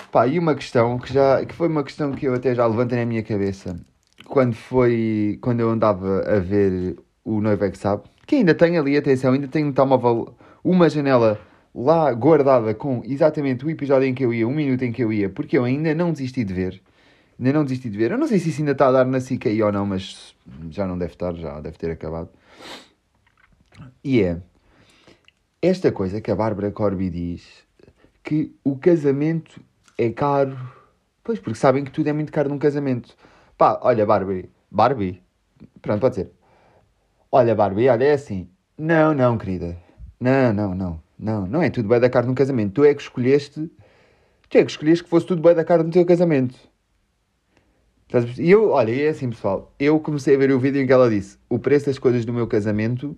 Pá, 0.09 0.25
e 0.25 0.39
uma 0.39 0.55
questão 0.55 0.97
que 0.97 1.13
já. 1.13 1.45
que 1.45 1.53
foi 1.53 1.67
uma 1.67 1.83
questão 1.83 2.13
que 2.13 2.25
eu 2.25 2.33
até 2.33 2.55
já 2.55 2.65
levantei 2.65 2.97
na 2.97 3.05
minha 3.05 3.21
cabeça. 3.23 3.75
Quando 4.25 4.55
foi. 4.55 5.37
quando 5.41 5.59
eu 5.59 5.69
andava 5.69 6.21
a 6.21 6.39
ver 6.39 6.95
o 7.25 7.41
Noivo 7.41 7.65
é 7.65 7.71
que 7.71 7.77
sabe. 7.77 8.03
Que 8.25 8.37
ainda 8.37 8.55
tenho 8.55 8.79
ali, 8.79 8.95
atenção, 8.95 9.33
ainda 9.33 9.49
tenho 9.49 9.67
no 9.67 9.73
telemóvel 9.73 10.33
uma 10.63 10.89
janela 10.89 11.37
lá 11.75 12.11
guardada 12.13 12.73
com 12.73 13.01
exatamente 13.05 13.65
o 13.65 13.69
episódio 13.69 14.07
em 14.07 14.13
que 14.13 14.23
eu 14.23 14.33
ia, 14.33 14.47
um 14.47 14.53
minuto 14.53 14.81
em 14.83 14.93
que 14.93 15.03
eu 15.03 15.11
ia, 15.11 15.29
porque 15.29 15.57
eu 15.57 15.65
ainda 15.65 15.93
não 15.93 16.13
desisti 16.13 16.45
de 16.45 16.53
ver. 16.53 16.81
Ainda 17.39 17.53
não 17.53 17.63
desisti 17.63 17.89
de 17.89 17.97
ver. 17.97 18.11
Eu 18.11 18.17
não 18.17 18.27
sei 18.27 18.39
se 18.39 18.49
isso 18.49 18.61
ainda 18.61 18.71
está 18.71 18.87
a 18.87 18.91
dar 18.91 19.05
na 19.05 19.19
SIC 19.19 19.47
aí 19.47 19.61
ou 19.61 19.71
não, 19.71 19.85
mas 19.85 20.35
já 20.69 20.87
não 20.87 20.97
deve 20.97 21.13
estar, 21.13 21.33
já 21.35 21.59
deve 21.59 21.77
ter 21.77 21.91
acabado. 21.91 22.29
E 24.03 24.21
é 24.21 24.41
esta 25.61 25.91
coisa 25.91 26.19
que 26.19 26.31
a 26.31 26.35
Bárbara 26.35 26.71
Corby 26.71 27.09
diz 27.09 27.63
que 28.23 28.55
o 28.63 28.75
casamento 28.75 29.61
é 29.97 30.09
caro. 30.09 30.57
Pois, 31.23 31.39
porque 31.39 31.57
sabem 31.57 31.83
que 31.83 31.91
tudo 31.91 32.07
é 32.07 32.13
muito 32.13 32.31
caro 32.31 32.49
num 32.49 32.59
casamento. 32.59 33.15
Pá, 33.57 33.79
olha, 33.81 34.05
Barbie. 34.05 34.49
Barbie? 34.71 35.21
Pronto, 35.81 36.01
pode 36.01 36.15
ser. 36.15 36.31
Olha, 37.31 37.53
Barbie, 37.55 37.89
olha, 37.89 38.03
é 38.05 38.13
assim. 38.13 38.49
Não, 38.77 39.13
não, 39.13 39.37
querida. 39.37 39.77
Não, 40.19 40.53
não, 40.53 40.75
não. 40.75 41.07
Não, 41.19 41.47
não 41.47 41.61
é 41.61 41.69
tudo 41.69 41.89
bem 41.89 41.99
da 41.99 42.09
caro 42.09 42.27
num 42.27 42.35
casamento. 42.35 42.73
Tu 42.73 42.85
é 42.85 42.93
que 42.93 43.01
escolheste. 43.01 43.71
Tu 44.49 44.57
é 44.57 44.63
que 44.63 44.71
escolheste 44.71 45.03
que 45.03 45.09
fosse 45.09 45.25
tudo 45.25 45.41
bem 45.41 45.55
da 45.55 45.63
caro 45.63 45.83
no 45.83 45.91
teu 45.91 46.05
casamento. 46.05 46.55
E 48.37 48.49
eu, 48.49 48.69
olha, 48.69 48.91
é 48.91 49.09
assim, 49.09 49.29
pessoal. 49.29 49.73
Eu 49.77 49.99
comecei 49.99 50.35
a 50.35 50.37
ver 50.37 50.51
o 50.51 50.59
vídeo 50.59 50.81
em 50.81 50.87
que 50.87 50.93
ela 50.93 51.09
disse 51.09 51.37
o 51.49 51.59
preço 51.59 51.87
das 51.87 51.99
coisas 51.99 52.23
do 52.25 52.33
meu 52.33 52.47
casamento, 52.47 53.17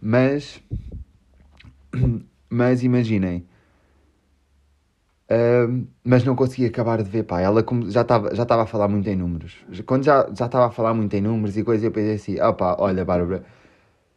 mas. 0.00 0.60
Mas 2.50 2.82
imaginem. 2.82 3.46
Ahm, 5.30 5.86
mas 6.02 6.24
não 6.24 6.34
conseguia 6.34 6.68
acabar 6.68 7.02
de 7.02 7.10
ver, 7.10 7.24
pá. 7.24 7.42
Ela 7.42 7.62
já 7.88 8.00
estava 8.00 8.34
já 8.34 8.44
a 8.44 8.66
falar 8.66 8.88
muito 8.88 9.06
em 9.08 9.16
números. 9.16 9.54
Quando 9.84 10.04
já 10.04 10.26
estava 10.32 10.66
a 10.66 10.70
falar 10.70 10.94
muito 10.94 11.14
em 11.14 11.20
números 11.20 11.58
e 11.58 11.62
coisas, 11.62 11.84
eu 11.84 11.90
pensei 11.92 12.14
assim: 12.14 12.40
ah, 12.40 12.52
pá, 12.54 12.76
olha, 12.78 13.04
Bárbara, 13.04 13.44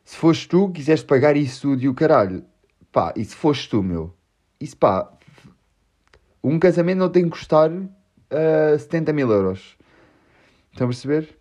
se 0.06 0.16
foste 0.16 0.48
tu 0.48 0.70
quiseste 0.70 1.06
pagar 1.06 1.36
isso 1.36 1.62
tudo 1.64 1.84
e 1.84 1.90
o 1.90 1.94
caralho, 1.94 2.44
pá, 2.92 3.14
e 3.18 3.26
se 3.26 3.36
foste 3.36 3.70
tu, 3.70 3.84
meu, 3.84 4.14
isso 4.60 4.78
pá, 4.78 5.12
um 6.44 6.58
casamento 6.60 7.00
não 7.00 7.10
tem 7.10 7.26
que 7.26 7.32
custar 7.32 7.70
ah, 8.30 8.78
70 8.78 9.12
mil 9.14 9.30
euros. 9.30 9.78
Estão 10.72 10.86
a 10.86 10.90
perceber? 10.90 11.38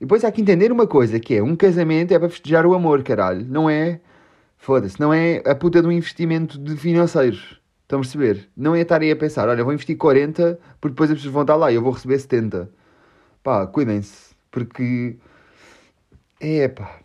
E 0.00 0.04
depois 0.04 0.24
há 0.24 0.32
que 0.32 0.40
entender 0.40 0.72
uma 0.72 0.86
coisa, 0.86 1.20
que 1.20 1.34
é, 1.34 1.42
um 1.42 1.54
casamento 1.54 2.12
é 2.12 2.18
para 2.18 2.28
festejar 2.28 2.64
o 2.66 2.74
amor, 2.74 3.02
caralho. 3.02 3.44
Não 3.46 3.68
é, 3.68 4.00
foda-se, 4.56 4.98
não 4.98 5.12
é 5.12 5.42
a 5.46 5.54
puta 5.54 5.82
de 5.82 5.86
um 5.86 5.92
investimento 5.92 6.58
de 6.58 6.76
financeiros. 6.76 7.60
Estão 7.82 7.98
a 7.98 8.02
perceber? 8.02 8.48
Não 8.56 8.74
é 8.74 8.80
estar 8.80 9.02
aí 9.02 9.10
a 9.10 9.16
pensar, 9.16 9.48
olha, 9.48 9.62
vou 9.62 9.72
investir 9.72 9.96
40, 9.96 10.58
porque 10.80 10.94
depois 10.94 11.10
as 11.10 11.16
pessoas 11.18 11.34
vão 11.34 11.42
estar 11.42 11.56
lá 11.56 11.70
e 11.70 11.74
eu 11.74 11.82
vou 11.82 11.92
receber 11.92 12.18
70. 12.18 12.70
Pá, 13.42 13.66
cuidem-se, 13.66 14.34
porque... 14.50 15.16
É, 16.40 16.68
pá. 16.68 17.00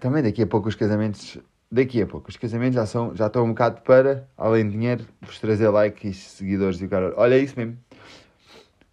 Também 0.00 0.22
daqui 0.22 0.42
a 0.42 0.46
pouco 0.46 0.68
os 0.68 0.74
casamentos... 0.74 1.38
Daqui 1.70 2.02
a 2.02 2.06
pouco 2.06 2.28
os 2.28 2.36
casamentos 2.36 2.74
já, 2.74 2.84
são, 2.84 3.16
já 3.16 3.28
estão 3.28 3.44
um 3.46 3.48
bocado 3.48 3.80
para, 3.80 4.28
além 4.36 4.66
de 4.66 4.72
dinheiro, 4.72 5.06
vos 5.22 5.40
trazer 5.40 5.70
likes, 5.70 6.18
seguidores 6.18 6.78
e 6.82 6.84
o 6.84 6.88
cara. 6.88 7.14
Olha, 7.16 7.38
isso 7.38 7.54
mesmo. 7.58 7.78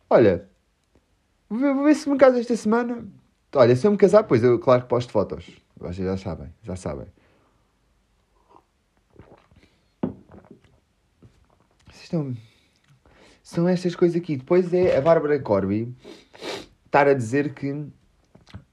Olha, 0.10 0.49
Vou 1.50 1.84
ver, 1.84 1.96
se 1.96 2.08
me 2.08 2.16
caso 2.16 2.38
esta 2.38 2.56
semana. 2.56 3.04
Olha, 3.56 3.76
se 3.76 3.88
eu 3.88 3.92
me 3.92 3.98
casar, 3.98 4.24
pois 4.24 4.44
eu, 4.44 4.60
claro 4.60 4.84
que 4.84 4.88
posto 4.88 5.12
fotos. 5.12 5.50
Vocês 5.76 6.06
já 6.06 6.16
sabem, 6.16 6.54
já 6.62 6.76
sabem. 6.76 7.08
Estão... 11.92 12.36
São 13.42 13.68
estas 13.68 13.96
coisas 13.96 14.16
aqui. 14.16 14.38
Depois 14.38 14.72
é 14.72 14.96
a 14.96 15.02
Bárbara 15.02 15.40
Corby 15.40 15.96
estar 16.86 17.08
a 17.08 17.16
dizer 17.16 17.56
que 17.56 17.88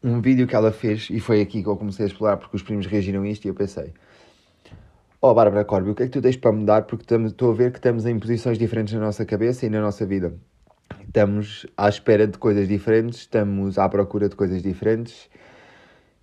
um 0.02 0.20
vídeo 0.20 0.46
que 0.46 0.54
ela 0.54 0.70
fez, 0.70 1.08
e 1.10 1.18
foi 1.18 1.40
aqui 1.40 1.62
que 1.62 1.68
eu 1.68 1.76
comecei 1.78 2.04
a 2.04 2.08
explorar 2.08 2.36
porque 2.36 2.56
os 2.56 2.62
primos 2.62 2.86
reagiram 2.86 3.22
a 3.22 3.28
isto 3.28 3.46
e 3.46 3.48
eu 3.48 3.54
pensei: 3.54 3.94
Oh, 5.22 5.32
Bárbara 5.32 5.64
Corby, 5.64 5.90
o 5.90 5.94
que 5.94 6.02
é 6.02 6.06
que 6.06 6.12
tu 6.12 6.20
tens 6.20 6.36
para 6.36 6.52
mudar? 6.52 6.82
Porque 6.82 7.14
estou 7.14 7.52
a 7.52 7.54
ver 7.54 7.72
que 7.72 7.78
estamos 7.78 8.04
em 8.04 8.18
posições 8.18 8.58
diferentes 8.58 8.92
na 8.92 9.00
nossa 9.00 9.24
cabeça 9.24 9.64
e 9.64 9.70
na 9.70 9.80
nossa 9.80 10.04
vida 10.04 10.36
estamos 11.16 11.64
à 11.74 11.88
espera 11.88 12.26
de 12.26 12.36
coisas 12.36 12.68
diferentes, 12.68 13.20
estamos 13.20 13.78
à 13.78 13.88
procura 13.88 14.28
de 14.28 14.36
coisas 14.36 14.62
diferentes 14.62 15.30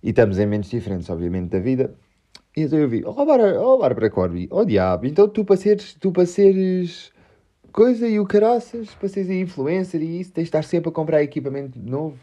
e 0.00 0.10
estamos 0.10 0.38
em 0.38 0.44
momentos 0.44 0.70
diferentes, 0.70 1.10
obviamente, 1.10 1.50
da 1.50 1.58
vida. 1.58 1.92
E 2.56 2.62
então 2.62 2.78
eu 2.78 2.88
vi, 2.88 3.02
oh 3.04 3.12
Bárbara, 3.12 3.60
oh, 3.60 3.76
Bárbara 3.76 4.08
Corby, 4.08 4.46
oh 4.52 4.64
diabo, 4.64 5.06
então 5.06 5.28
tu 5.28 5.44
para 5.44 5.56
seres, 5.56 5.94
tu 5.94 6.12
para 6.12 6.24
seres 6.26 7.12
coisa 7.72 8.06
e 8.06 8.20
o 8.20 8.24
caraças, 8.24 8.90
para 8.94 9.08
seres 9.08 9.30
influencer 9.30 10.00
e 10.00 10.20
isso, 10.20 10.30
tens 10.30 10.44
de 10.44 10.48
estar 10.50 10.62
sempre 10.62 10.90
a 10.90 10.92
comprar 10.92 11.24
equipamento 11.24 11.76
novo. 11.76 12.20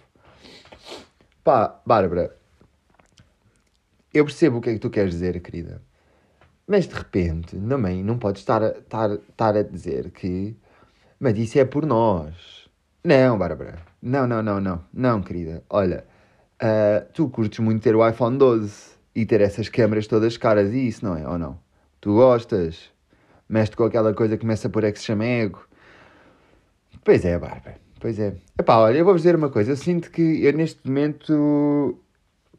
Pá, 1.43 1.81
Bárbara, 1.85 2.33
eu 4.13 4.23
percebo 4.23 4.59
o 4.59 4.61
que 4.61 4.69
é 4.69 4.73
que 4.73 4.79
tu 4.79 4.89
queres 4.89 5.11
dizer, 5.11 5.41
querida. 5.41 5.81
Mas 6.65 6.87
de 6.87 6.95
repente, 6.95 7.57
também 7.57 8.01
não 8.01 8.17
podes 8.17 8.41
estar 8.41 8.63
a, 8.63 8.69
estar, 8.69 9.11
estar 9.11 9.57
a 9.57 9.61
dizer 9.61 10.09
que 10.11 10.55
mas 11.21 11.37
isso 11.37 11.59
é 11.59 11.65
por 11.65 11.85
nós. 11.85 12.60
Não, 13.03 13.37
Bárbara. 13.37 13.79
Não, 14.01 14.27
não, 14.27 14.43
não, 14.43 14.61
não. 14.61 14.83
Não, 14.93 15.21
querida. 15.21 15.63
Olha, 15.69 16.05
ah, 16.59 17.03
tu 17.13 17.27
curtes 17.29 17.59
muito 17.59 17.81
ter 17.81 17.95
o 17.95 18.07
iPhone 18.07 18.37
12 18.37 18.91
e 19.15 19.25
ter 19.25 19.41
essas 19.41 19.67
câmaras 19.67 20.05
todas 20.05 20.37
caras 20.37 20.71
e 20.71 20.87
isso, 20.87 21.03
não 21.03 21.17
é? 21.17 21.27
Ou 21.27 21.37
não? 21.37 21.59
Tu 21.99 22.13
gostas? 22.13 22.91
Mexe 23.49 23.75
com 23.75 23.83
aquela 23.83 24.13
coisa 24.13 24.37
que 24.37 24.41
começa 24.41 24.69
por 24.69 24.83
é 24.83 24.91
que 24.91 24.99
se 24.99 25.05
chama 25.05 25.25
ego. 25.25 25.65
Pois 27.03 27.25
é, 27.25 27.37
Bárbara. 27.37 27.77
Pois 27.99 28.19
é. 28.19 28.35
Epá, 28.59 28.77
olha, 28.77 28.97
eu 28.97 29.05
vou-vos 29.05 29.23
dizer 29.23 29.35
uma 29.35 29.49
coisa. 29.49 29.71
Eu 29.71 29.75
sinto 29.75 30.11
que 30.11 30.45
eu 30.45 30.53
neste 30.53 30.87
momento... 30.87 31.99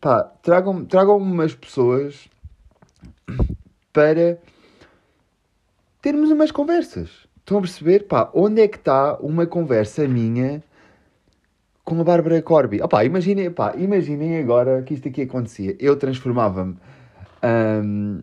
Pá, 0.00 0.24
tragam-me 0.42 0.85
tragam 0.87 1.16
umas 1.16 1.55
pessoas 1.55 2.28
para 3.92 4.38
termos 6.00 6.31
umas 6.31 6.50
conversas. 6.50 7.28
Estão 7.42 7.59
a 7.59 7.61
perceber? 7.61 8.05
Pá, 8.07 8.31
onde 8.35 8.62
é 8.62 8.68
que 8.68 8.76
está 8.76 9.16
uma 9.18 9.46
conversa 9.46 10.07
minha 10.07 10.62
com 11.85 12.00
a 12.00 12.05
Bárbara 12.05 12.40
Corby? 12.40 12.81
Opá, 12.81 13.05
imaginem, 13.05 13.50
pá, 13.50 13.74
imaginem 13.76 14.38
agora 14.38 14.83
que 14.83 14.94
isto 14.94 15.09
aqui 15.09 15.22
acontecia. 15.22 15.76
Eu 15.81 15.96
transformava-me 15.96 16.76
hum, 17.85 18.22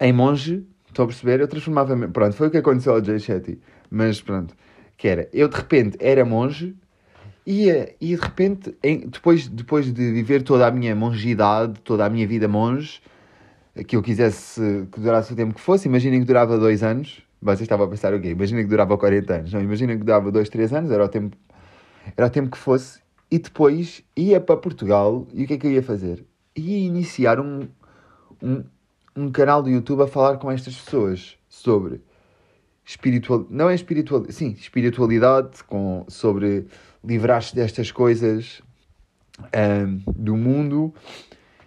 em 0.00 0.12
monge, 0.12 0.66
estão 0.88 1.04
a 1.04 1.08
perceber? 1.08 1.40
Eu 1.40 1.46
transformava-me... 1.46 2.08
Pronto, 2.08 2.34
foi 2.34 2.48
o 2.48 2.50
que 2.50 2.56
aconteceu 2.58 2.94
ao 2.94 3.04
Jay 3.04 3.20
Shetty. 3.20 3.60
Mas 3.88 4.20
pronto, 4.20 4.56
que 4.96 5.06
era... 5.06 5.28
Eu 5.32 5.48
de 5.48 5.56
repente 5.56 5.96
era 6.00 6.24
monge 6.24 6.74
e, 7.46 7.68
e 8.00 8.16
de 8.16 8.16
repente, 8.16 8.76
em- 8.82 9.06
depois, 9.06 9.46
depois 9.46 9.92
de 9.92 10.10
viver 10.12 10.42
toda 10.42 10.66
a 10.66 10.70
minha 10.72 10.96
mongidade, 10.96 11.78
toda 11.84 12.04
a 12.04 12.10
minha 12.10 12.26
vida 12.26 12.48
monge, 12.48 13.00
que 13.86 13.94
eu 13.94 14.02
quisesse 14.02 14.88
que 14.90 15.00
durasse 15.00 15.32
o 15.32 15.36
tempo 15.36 15.54
que 15.54 15.60
fosse, 15.60 15.86
imaginem 15.88 16.18
que 16.20 16.26
durava 16.26 16.58
dois 16.58 16.82
anos. 16.82 17.22
Vocês 17.42 17.62
estavam 17.62 17.86
a 17.86 17.88
pensar 17.88 18.14
o 18.14 18.20
quê? 18.20 18.28
Imaginem 18.30 18.62
que 18.62 18.70
durava 18.70 18.96
40 18.96 19.34
anos. 19.34 19.52
Não, 19.52 19.60
imaginem 19.60 19.98
que 19.98 20.04
durava 20.04 20.30
dois, 20.30 20.48
três 20.48 20.72
anos, 20.72 20.92
era 20.92 21.04
o 21.04 21.08
tempo, 21.08 21.36
era 22.16 22.28
o 22.28 22.30
tempo 22.30 22.50
que 22.50 22.58
fosse. 22.58 23.00
E 23.28 23.38
depois 23.38 24.04
ia 24.16 24.40
para 24.40 24.56
Portugal 24.56 25.26
e 25.32 25.42
o 25.42 25.46
que 25.46 25.54
é 25.54 25.58
que 25.58 25.66
eu 25.66 25.72
ia 25.72 25.82
fazer? 25.82 26.24
Ia 26.54 26.78
iniciar 26.78 27.40
um, 27.40 27.66
um, 28.40 28.62
um 29.16 29.30
canal 29.32 29.60
do 29.60 29.68
YouTube 29.68 30.02
a 30.02 30.06
falar 30.06 30.36
com 30.36 30.52
estas 30.52 30.76
pessoas 30.76 31.36
sobre 31.48 32.00
espiritual, 32.84 33.46
não 33.50 33.68
é 33.68 33.74
espiritual, 33.74 34.24
sim, 34.28 34.50
espiritualidade, 34.50 35.64
com, 35.64 36.04
sobre 36.08 36.66
livrar-se 37.02 37.54
destas 37.54 37.90
coisas 37.90 38.62
ahm, 39.52 39.98
do 40.14 40.36
mundo. 40.36 40.94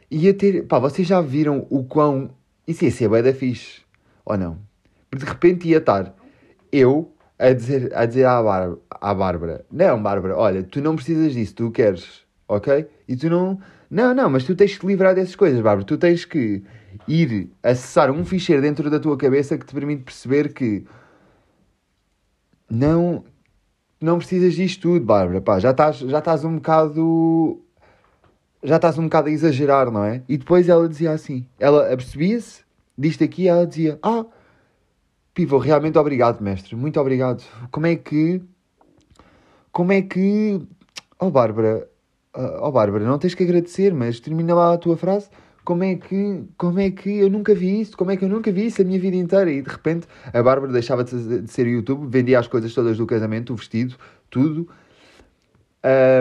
Ia 0.10 0.34
ter, 0.34 0.66
pá, 0.68 0.80
vocês 0.80 1.08
já 1.08 1.20
viram 1.20 1.68
o 1.70 1.84
quão, 1.84 2.30
isso 2.66 2.86
ia 2.86 2.92
ser 2.92 3.10
bué 3.10 3.22
da 3.22 3.34
fixe, 3.34 3.82
ou 4.24 4.38
não? 4.38 4.75
De 5.18 5.26
repente 5.26 5.68
ia 5.68 5.78
estar 5.78 6.14
eu 6.72 7.12
a 7.38 7.52
dizer, 7.52 7.92
a 7.96 8.06
dizer 8.06 8.26
à, 8.26 8.42
Bárbara, 8.42 8.78
à 8.90 9.14
Bárbara, 9.14 9.66
não, 9.72 10.02
Bárbara, 10.02 10.38
olha, 10.38 10.64
tu 10.64 10.82
não 10.82 10.96
precisas 10.96 11.34
disso, 11.34 11.56
tu 11.56 11.72
queres, 11.72 12.26
ok? 12.48 12.88
E 13.08 13.16
tu 13.16 13.30
não, 13.30 13.60
não, 13.90 14.14
não, 14.14 14.30
mas 14.30 14.44
tu 14.44 14.56
tens 14.56 14.78
que 14.78 14.86
livrar 14.86 15.14
dessas 15.16 15.36
coisas, 15.36 15.60
Bárbara, 15.62 15.86
tu 15.86 15.98
tens 15.98 16.26
que 16.26 16.64
ir 17.08 17.50
acessar 17.62 18.10
um 18.10 18.24
ficheiro 18.26 18.62
dentro 18.62 18.90
da 18.90 19.00
tua 19.00 19.18
cabeça 19.18 19.58
que 19.58 19.66
te 19.66 19.74
permite 19.74 20.04
perceber 20.04 20.54
que 20.54 20.86
não, 22.70 23.24
não 24.02 24.18
precisas 24.18 24.54
disto 24.54 24.82
tudo, 24.82 25.06
Bárbara, 25.06 25.42
pá, 25.42 25.60
já 25.60 25.72
estás, 25.72 25.98
já 25.98 26.20
estás 26.20 26.46
um 26.46 26.56
bocado, 26.56 27.62
já 28.64 28.78
estás 28.78 28.98
um 28.98 29.04
bocado 29.04 29.28
a 29.28 29.32
exagerar, 29.32 29.92
não 29.92 30.04
é? 30.04 30.24
E 30.28 30.38
depois 30.38 30.70
ela 30.70 30.88
dizia 30.88 31.12
assim, 31.12 31.46
ela 31.60 31.92
apercebia-se 31.92 32.64
disto 32.98 33.24
aqui 33.24 33.48
ela 33.48 33.68
dizia, 33.68 34.00
ah, 34.02 34.26
Pivo, 35.36 35.58
realmente 35.58 35.98
obrigado, 35.98 36.42
mestre, 36.42 36.78
muito 36.78 36.98
obrigado. 36.98 37.44
Como 37.70 37.86
é 37.86 37.98
que, 37.98 38.42
como 39.70 39.92
é 39.92 40.02
que, 40.02 40.62
oh 41.20 41.30
Bárbara, 41.30 41.90
oh 42.62 42.72
Bárbara, 42.72 43.04
não 43.04 43.20
tens 43.20 43.36
que 43.36 43.44
agradecer, 43.44 43.94
mas 43.94 44.22
termina 44.22 44.56
lá 44.56 44.74
a 44.74 44.78
tua 44.78 44.96
frase. 44.96 45.30
como 45.66 45.84
é 45.84 45.96
que, 45.96 46.44
como 46.58 46.80
é 46.80 46.90
que 46.90 47.10
eu 47.18 47.30
nunca 47.30 47.54
vi 47.54 47.82
isso? 47.82 47.98
Como 47.98 48.12
é 48.12 48.16
que 48.16 48.24
eu 48.24 48.30
nunca 48.30 48.50
vi 48.50 48.68
isso 48.68 48.82
a 48.82 48.86
minha 48.86 49.00
vida 49.00 49.18
inteira? 49.18 49.52
E 49.52 49.62
de 49.62 49.70
repente 49.70 50.08
a 50.32 50.42
Bárbara 50.42 50.72
deixava 50.72 51.04
de 51.04 51.48
ser 51.52 51.68
YouTube, 51.68 52.08
vendia 52.08 52.40
as 52.40 52.48
coisas 52.48 52.74
todas 52.74 52.98
do 52.98 53.06
casamento, 53.06 53.52
o 53.52 53.58
vestido, 53.58 53.96
tudo. 54.30 54.70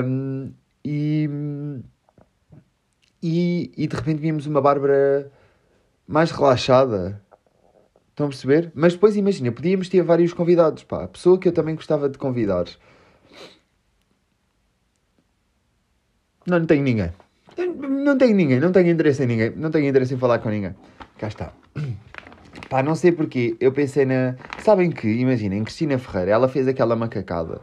Um, 0.04 0.52
e, 0.84 1.28
e, 3.22 3.72
e 3.76 3.86
de 3.86 3.94
repente 3.94 4.18
vimos 4.18 4.46
uma 4.46 4.60
Bárbara 4.60 5.30
mais 6.06 6.30
relaxada. 6.30 7.22
Estão 8.14 8.26
a 8.26 8.28
perceber? 8.28 8.70
Mas 8.76 8.92
depois 8.92 9.16
imagina, 9.16 9.50
podíamos 9.50 9.88
ter 9.88 10.00
vários 10.04 10.32
convidados, 10.32 10.84
pá. 10.84 11.02
A 11.02 11.08
pessoa 11.08 11.36
que 11.36 11.48
eu 11.48 11.52
também 11.52 11.74
gostava 11.74 12.08
de 12.08 12.16
convidar. 12.16 12.66
Não, 16.46 16.60
não 16.60 16.66
tenho 16.66 16.84
ninguém. 16.84 17.10
Não 18.04 18.16
tenho 18.16 18.36
ninguém, 18.36 18.60
não 18.60 18.70
tenho 18.70 18.88
interesse 18.88 19.24
em 19.24 19.26
ninguém. 19.26 19.50
Não 19.56 19.68
tenho 19.68 19.88
interesse 19.88 20.14
em 20.14 20.16
falar 20.16 20.38
com 20.38 20.48
ninguém. 20.48 20.76
Cá 21.18 21.26
está. 21.26 21.52
Pá, 22.70 22.84
não 22.84 22.94
sei 22.94 23.10
porquê. 23.10 23.56
Eu 23.58 23.72
pensei 23.72 24.04
na. 24.04 24.36
Sabem 24.60 24.92
que, 24.92 25.08
imaginem, 25.08 25.64
Cristina 25.64 25.98
Ferreira, 25.98 26.30
ela 26.30 26.46
fez 26.46 26.68
aquela 26.68 26.94
macacada. 26.94 27.62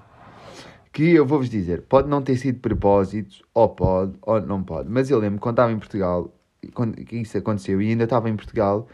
Que 0.91 1.13
eu 1.13 1.25
vou-vos 1.25 1.49
dizer, 1.49 1.83
pode 1.83 2.09
não 2.09 2.21
ter 2.21 2.35
sido 2.35 2.55
de 2.55 2.61
propósito, 2.61 3.37
ou 3.53 3.69
pode, 3.69 4.15
ou 4.21 4.41
não 4.41 4.61
pode. 4.61 4.89
Mas 4.89 5.09
eu 5.09 5.17
lembro 5.17 5.39
quando 5.39 5.53
estava 5.53 5.71
em 5.71 5.79
Portugal, 5.79 6.29
quando 6.73 6.99
isso 7.13 7.37
aconteceu, 7.37 7.81
e 7.81 7.89
ainda 7.89 8.03
estava 8.03 8.29
em 8.29 8.35
Portugal, 8.35 8.89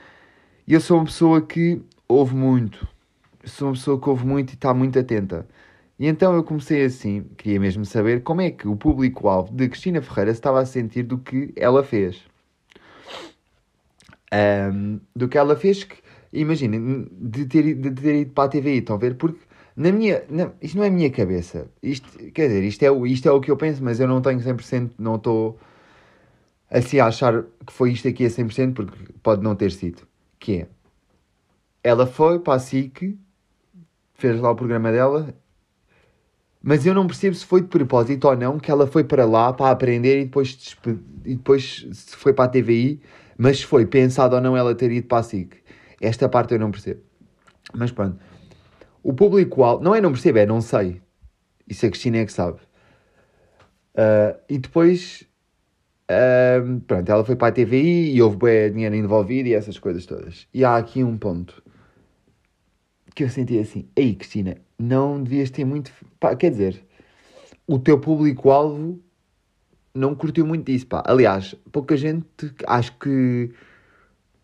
e 0.67 0.73
eu 0.73 0.81
sou 0.81 0.97
uma 0.97 1.05
pessoa 1.05 1.41
que 1.41 1.81
ouve 2.07 2.35
muito. 2.35 2.85
Sou 3.45 3.69
uma 3.69 3.73
pessoa 3.73 3.99
que 3.99 4.09
ouve 4.09 4.25
muito 4.25 4.51
e 4.51 4.55
está 4.55 4.73
muito 4.73 4.99
atenta. 4.99 5.47
E 5.97 6.07
então 6.07 6.35
eu 6.35 6.43
comecei 6.43 6.83
assim, 6.83 7.23
queria 7.37 7.59
mesmo 7.59 7.85
saber 7.85 8.21
como 8.21 8.41
é 8.41 8.51
que 8.51 8.67
o 8.67 8.75
público-alvo 8.75 9.53
de 9.53 9.69
Cristina 9.69 10.01
Ferreira 10.01 10.31
se 10.33 10.39
estava 10.39 10.59
a 10.59 10.65
sentir 10.65 11.03
do 11.03 11.17
que 11.19 11.53
ela 11.55 11.83
fez. 11.83 12.21
Um, 14.33 14.99
do 15.15 15.29
que 15.29 15.37
ela 15.37 15.55
fez, 15.55 15.85
que, 15.85 15.95
imaginem, 16.33 17.07
de 17.11 17.45
ter, 17.45 17.73
de 17.73 17.91
ter 17.91 18.15
ido 18.21 18.31
para 18.33 18.43
a 18.43 18.49
TVI, 18.49 18.79
estão 18.79 18.97
a 18.97 18.99
ver? 18.99 19.15
Porque 19.15 19.39
na 19.75 19.91
minha, 19.91 20.23
na, 20.29 20.51
isto 20.61 20.77
não 20.77 20.83
é 20.83 20.87
a 20.87 20.91
minha 20.91 21.09
cabeça. 21.09 21.69
Isto, 21.81 22.09
quer 22.33 22.47
dizer, 22.49 22.63
isto 22.63 22.83
é, 22.83 23.07
isto 23.07 23.27
é 23.29 23.31
o 23.31 23.39
que 23.39 23.49
eu 23.49 23.57
penso, 23.57 23.81
mas 23.83 23.99
eu 24.01 24.07
não 24.07 24.21
tenho 24.21 24.39
100%, 24.39 24.91
não 24.99 25.15
estou 25.15 25.57
assim 26.69 26.99
a 26.99 27.07
achar 27.07 27.43
que 27.65 27.71
foi 27.71 27.91
isto 27.93 28.07
aqui 28.07 28.25
a 28.25 28.29
100%, 28.29 28.73
porque 28.73 28.97
pode 29.23 29.41
não 29.41 29.55
ter 29.55 29.71
sido. 29.71 30.05
Que 30.47 30.59
é, 30.59 30.67
ela 31.83 32.07
foi 32.07 32.39
para 32.39 32.53
a 32.53 32.59
SIC, 32.59 33.19
fez 34.13 34.39
lá 34.39 34.49
o 34.49 34.55
programa 34.55 34.93
dela, 34.93 35.35
mas 36.63 36.85
eu 36.85 36.93
não 36.93 37.05
percebo 37.05 37.35
se 37.35 37.45
foi 37.45 37.59
de 37.59 37.67
propósito 37.67 38.29
ou 38.29 38.37
não 38.37 38.57
que 38.57 38.71
ela 38.71 38.87
foi 38.87 39.03
para 39.03 39.25
lá 39.25 39.51
para 39.51 39.71
aprender 39.71 40.21
e 40.21 40.23
depois, 40.23 40.77
e 41.25 41.35
depois 41.35 41.85
se 41.91 42.15
foi 42.15 42.31
para 42.31 42.45
a 42.45 42.47
TVI, 42.47 43.01
mas 43.37 43.57
se 43.57 43.65
foi 43.65 43.85
pensado 43.85 44.35
ou 44.35 44.41
não 44.41 44.55
ela 44.55 44.73
ter 44.73 44.89
ido 44.89 45.05
para 45.05 45.17
a 45.17 45.23
SIC. 45.23 45.57
Esta 45.99 46.29
parte 46.29 46.53
eu 46.53 46.59
não 46.61 46.71
percebo. 46.71 47.01
Mas 47.73 47.91
pronto. 47.91 48.17
O 49.03 49.13
público-alvo, 49.13 49.83
não 49.83 49.93
é 49.93 49.99
não 49.99 50.13
percebo, 50.13 50.37
é 50.37 50.45
não 50.45 50.61
sei. 50.61 51.01
Isso 51.67 51.85
a 51.85 51.89
Cristina 51.89 52.19
é 52.19 52.25
que 52.25 52.31
sabe. 52.31 52.59
Uh, 53.95 54.39
e 54.47 54.57
depois, 54.57 55.26
uh, 56.11 56.79
pronto, 56.81 57.09
ela 57.09 57.23
foi 57.23 57.35
para 57.35 57.47
a 57.47 57.51
TVI 57.51 58.15
e 58.15 58.21
houve 58.21 58.37
bem 58.37 58.71
dinheiro 58.71 58.95
envolvido 58.95 59.49
e 59.49 59.53
essas 59.53 59.77
coisas 59.77 60.05
todas. 60.05 60.47
E 60.53 60.63
há 60.63 60.77
aqui 60.77 61.03
um 61.03 61.17
ponto 61.17 61.61
que 63.15 63.23
eu 63.23 63.29
senti 63.29 63.57
assim: 63.59 63.87
Ei, 63.95 64.15
Cristina, 64.15 64.57
não 64.77 65.21
devias 65.21 65.49
ter 65.49 65.65
muito. 65.65 65.91
Pá, 66.19 66.35
quer 66.35 66.51
dizer, 66.51 66.83
o 67.65 67.79
teu 67.79 67.99
público-alvo 67.99 68.99
não 69.93 70.15
curtiu 70.15 70.45
muito 70.45 70.65
disso, 70.71 70.87
pá. 70.87 71.03
Aliás, 71.05 71.55
pouca 71.71 71.97
gente 71.97 72.25
acho 72.67 72.97
que 72.99 73.51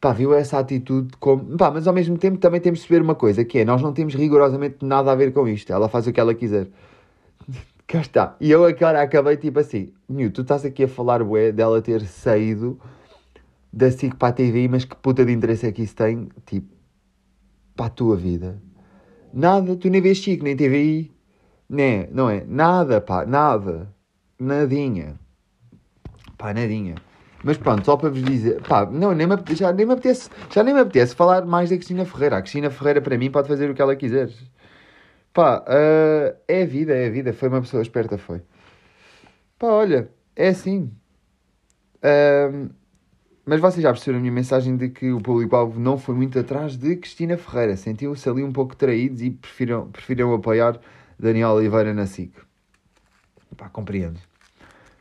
pá, 0.02 0.12
viu 0.12 0.34
essa 0.34 0.60
atitude 0.60 1.16
como. 1.20 1.58
Pá, 1.58 1.72
mas 1.72 1.88
ao 1.88 1.94
mesmo 1.94 2.18
tempo 2.18 2.38
também 2.38 2.60
temos 2.60 2.80
de 2.80 2.88
perceber 2.88 3.04
uma 3.04 3.16
coisa: 3.16 3.46
que 3.46 3.60
é, 3.60 3.66
nós 3.66 3.82
não 3.82 3.94
temos 3.94 4.16
rigorosamente 4.16 4.84
nada 4.84 5.12
a 5.12 5.16
ver 5.16 5.32
com 5.32 5.48
isto. 5.48 5.72
Ela 5.72 5.88
faz 5.88 6.08
o 6.08 6.12
que 6.12 6.20
ela 6.20 6.34
quiser. 6.34 6.68
Cá 7.94 8.02
está. 8.02 8.36
E 8.42 8.50
eu 8.50 8.66
agora 8.66 9.04
acabei 9.04 9.38
tipo 9.38 9.60
assim: 9.60 9.94
New, 10.10 10.32
tu 10.32 10.42
estás 10.42 10.66
aqui 10.66 10.86
a 10.86 10.88
falar, 10.88 11.22
ué, 11.22 11.52
dela 11.52 11.80
ter 11.80 12.04
saído 12.08 12.80
da 13.72 13.92
SIC 13.92 14.16
para 14.16 14.30
a 14.30 14.32
TV, 14.32 14.68
mas 14.68 14.84
que 14.84 14.96
puta 14.96 15.24
de 15.24 15.32
interesse 15.32 15.68
é 15.68 15.72
que 15.72 15.84
isso 15.84 15.96
tem? 15.96 16.28
Tipo, 16.44 16.74
para 17.76 17.86
a 17.86 17.90
tua 17.90 18.16
vida. 18.16 18.60
Nada, 19.32 19.76
tu 19.76 19.92
nem 19.92 20.02
vês 20.02 20.18
Chico, 20.18 20.44
nem 20.44 20.56
TVI, 20.56 21.12
né? 21.70 22.08
Não 22.12 22.32
é? 22.32 22.44
Nada, 22.48 23.00
pá, 23.00 23.28
nada. 23.28 23.94
Nadinha. 24.40 25.14
Pá, 26.36 26.52
nadinha. 26.52 26.96
Mas 27.44 27.58
pronto, 27.58 27.86
só 27.86 27.96
para 27.96 28.10
vos 28.10 28.24
dizer, 28.24 28.60
pá, 28.64 28.88
não, 28.88 29.14
nem 29.14 29.28
me, 29.28 29.36
já, 29.52 29.72
nem 29.72 29.86
me 29.86 29.94
apetece, 29.94 30.32
já 30.50 30.64
nem 30.64 30.74
me 30.74 30.80
apetece 30.80 31.14
falar 31.14 31.46
mais 31.46 31.70
da 31.70 31.76
Cristina 31.76 32.06
Ferreira. 32.06 32.38
A 32.38 32.42
Cristina 32.42 32.72
Ferreira, 32.72 33.02
para 33.02 33.20
mim, 33.20 33.30
pode 33.30 33.48
fazer 33.48 33.70
o 33.70 33.76
que 33.76 33.82
ela 33.84 33.96
quiser. 33.96 34.32
Pá, 35.34 35.64
uh, 35.68 36.38
é 36.48 36.62
a 36.62 36.66
vida, 36.66 36.94
é 36.94 37.08
a 37.08 37.10
vida. 37.10 37.34
Foi 37.34 37.50
uma 37.50 37.62
pessoa 37.62 37.82
esperta, 37.82 38.18
foi. 38.18 38.42
Pá, 39.58 39.68
olha, 39.68 40.10
é 40.36 40.50
assim. 40.50 40.92
Uh, 41.98 42.70
mas 43.46 43.60
vocês 43.60 43.82
já 43.82 43.92
perceberam 43.92 44.20
a 44.20 44.22
minha 44.22 44.32
mensagem 44.32 44.78
de 44.78 44.90
que 44.90 45.12
o 45.12 45.20
público-alvo 45.20 45.80
não 45.80 45.98
foi 45.98 46.16
muito 46.16 46.40
atrás 46.40 46.78
de 46.78 46.96
Cristina 46.96 47.36
Ferreira. 47.36 47.76
Sentiu-se 47.76 48.30
ali 48.30 48.44
um 48.44 48.54
pouco 48.54 48.76
traídos 48.76 49.22
e 49.22 49.32
preferiram, 49.32 50.34
apoiar 50.34 50.80
Daniel 51.20 51.50
Oliveira 51.50 51.94
na 51.94 52.06
SIC. 52.06 52.32
Pá, 53.58 53.70
compreendo. 53.70 54.20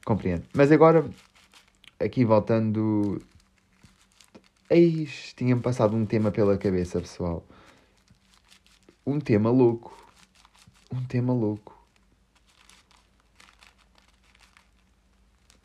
Compreendo. 0.04 0.44
Mas 0.54 0.72
agora, 0.72 1.04
aqui 2.00 2.24
voltando. 2.24 3.20
Eis, 4.68 5.34
tinha-me 5.36 5.60
passado 5.60 5.94
um 5.94 6.06
tema 6.06 6.30
pela 6.30 6.56
cabeça, 6.56 7.00
pessoal. 7.00 7.46
Um 9.06 9.20
tema 9.20 9.50
louco. 9.50 10.01
Um 10.92 11.02
tema 11.06 11.32
louco. 11.32 11.78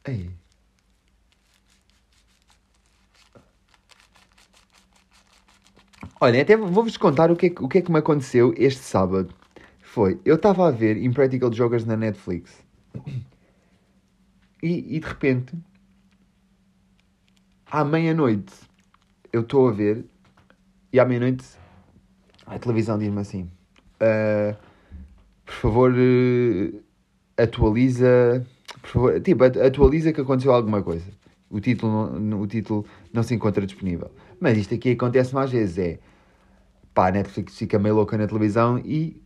Ei. 0.06 0.32
Olha, 6.20 6.42
até 6.42 6.56
vou-vos 6.56 6.98
contar 6.98 7.30
o 7.30 7.36
que, 7.36 7.48
é, 7.48 7.50
o 7.60 7.68
que 7.68 7.78
é 7.78 7.82
que 7.82 7.92
me 7.92 8.00
aconteceu 8.00 8.54
este 8.58 8.82
sábado. 8.82 9.34
Foi, 9.82 10.20
eu 10.26 10.36
estava 10.36 10.68
a 10.68 10.72
ver 10.72 10.98
Impractical 10.98 11.52
Jokers 11.52 11.86
na 11.86 11.98
Netflix 11.98 12.66
e, 14.62 14.96
e 14.96 15.00
de 15.00 15.08
repente, 15.08 15.56
à 17.66 17.84
meia-noite, 17.84 18.54
eu 19.32 19.42
estou 19.42 19.68
a 19.68 19.72
ver 19.72 20.06
e 20.92 21.00
à 21.00 21.06
meia-noite 21.06 21.46
a 22.46 22.58
televisão 22.58 22.98
diz-me 22.98 23.20
assim: 23.20 23.44
uh, 24.02 24.58
favor, 25.58 25.94
uh, 25.94 26.84
atualiza. 27.38 28.46
Por 28.82 28.90
favor, 28.90 29.22
tipo, 29.22 29.44
atualiza 29.44 30.14
que 30.14 30.22
aconteceu 30.22 30.52
alguma 30.54 30.82
coisa. 30.82 31.06
O 31.50 31.60
título, 31.60 32.20
não, 32.20 32.42
o 32.42 32.48
título 32.48 32.86
não 33.14 33.24
se 33.24 33.34
encontra 33.34 33.66
disponível. 33.66 34.12
Mas 34.40 34.58
isto 34.58 34.74
aqui 34.74 34.92
acontece 34.92 35.34
mais 35.34 35.52
vezes, 35.52 35.78
é 35.78 36.00
pá, 36.94 37.10
a 37.10 37.12
Netflix 37.12 37.58
fica 37.58 37.78
meio 37.78 37.96
louca 37.96 38.18
na 38.18 38.28
televisão 38.28 38.80
e 38.80 39.22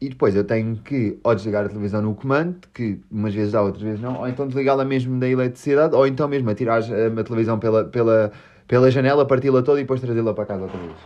e 0.00 0.08
depois 0.08 0.34
eu 0.36 0.44
tenho 0.44 0.76
que 0.76 1.18
ou 1.24 1.34
desligar 1.34 1.64
a 1.64 1.68
televisão 1.68 2.00
no 2.00 2.14
comando, 2.14 2.68
que 2.72 3.00
umas 3.10 3.34
vezes 3.34 3.52
dá, 3.52 3.62
outras 3.62 3.82
vezes 3.82 4.00
não, 4.00 4.20
ou 4.20 4.28
então 4.28 4.46
desligá-la 4.46 4.84
mesmo 4.84 5.18
da 5.18 5.28
eletricidade, 5.28 5.94
ou 5.94 6.06
então 6.06 6.28
mesmo 6.28 6.48
atirar 6.48 6.80
a, 6.80 7.20
a 7.20 7.24
televisão 7.24 7.58
pela, 7.58 7.84
pela, 7.84 8.32
pela 8.66 8.90
janela, 8.90 9.26
parti-la 9.26 9.60
toda 9.62 9.80
e 9.80 9.82
depois 9.82 10.00
trazê-la 10.00 10.32
para 10.32 10.46
casa 10.46 10.62
outra 10.62 10.78
vez. 10.78 10.96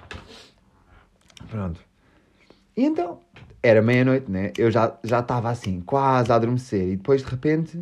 Pronto. 1.50 1.80
E 2.76 2.84
então, 2.84 3.20
era 3.62 3.80
meia-noite, 3.80 4.30
né? 4.30 4.52
Eu 4.58 4.70
já 4.70 4.98
já 5.04 5.20
estava 5.20 5.50
assim, 5.50 5.80
quase 5.80 6.32
a 6.32 6.34
adormecer, 6.36 6.88
e 6.88 6.96
depois 6.96 7.22
de 7.22 7.30
repente 7.30 7.78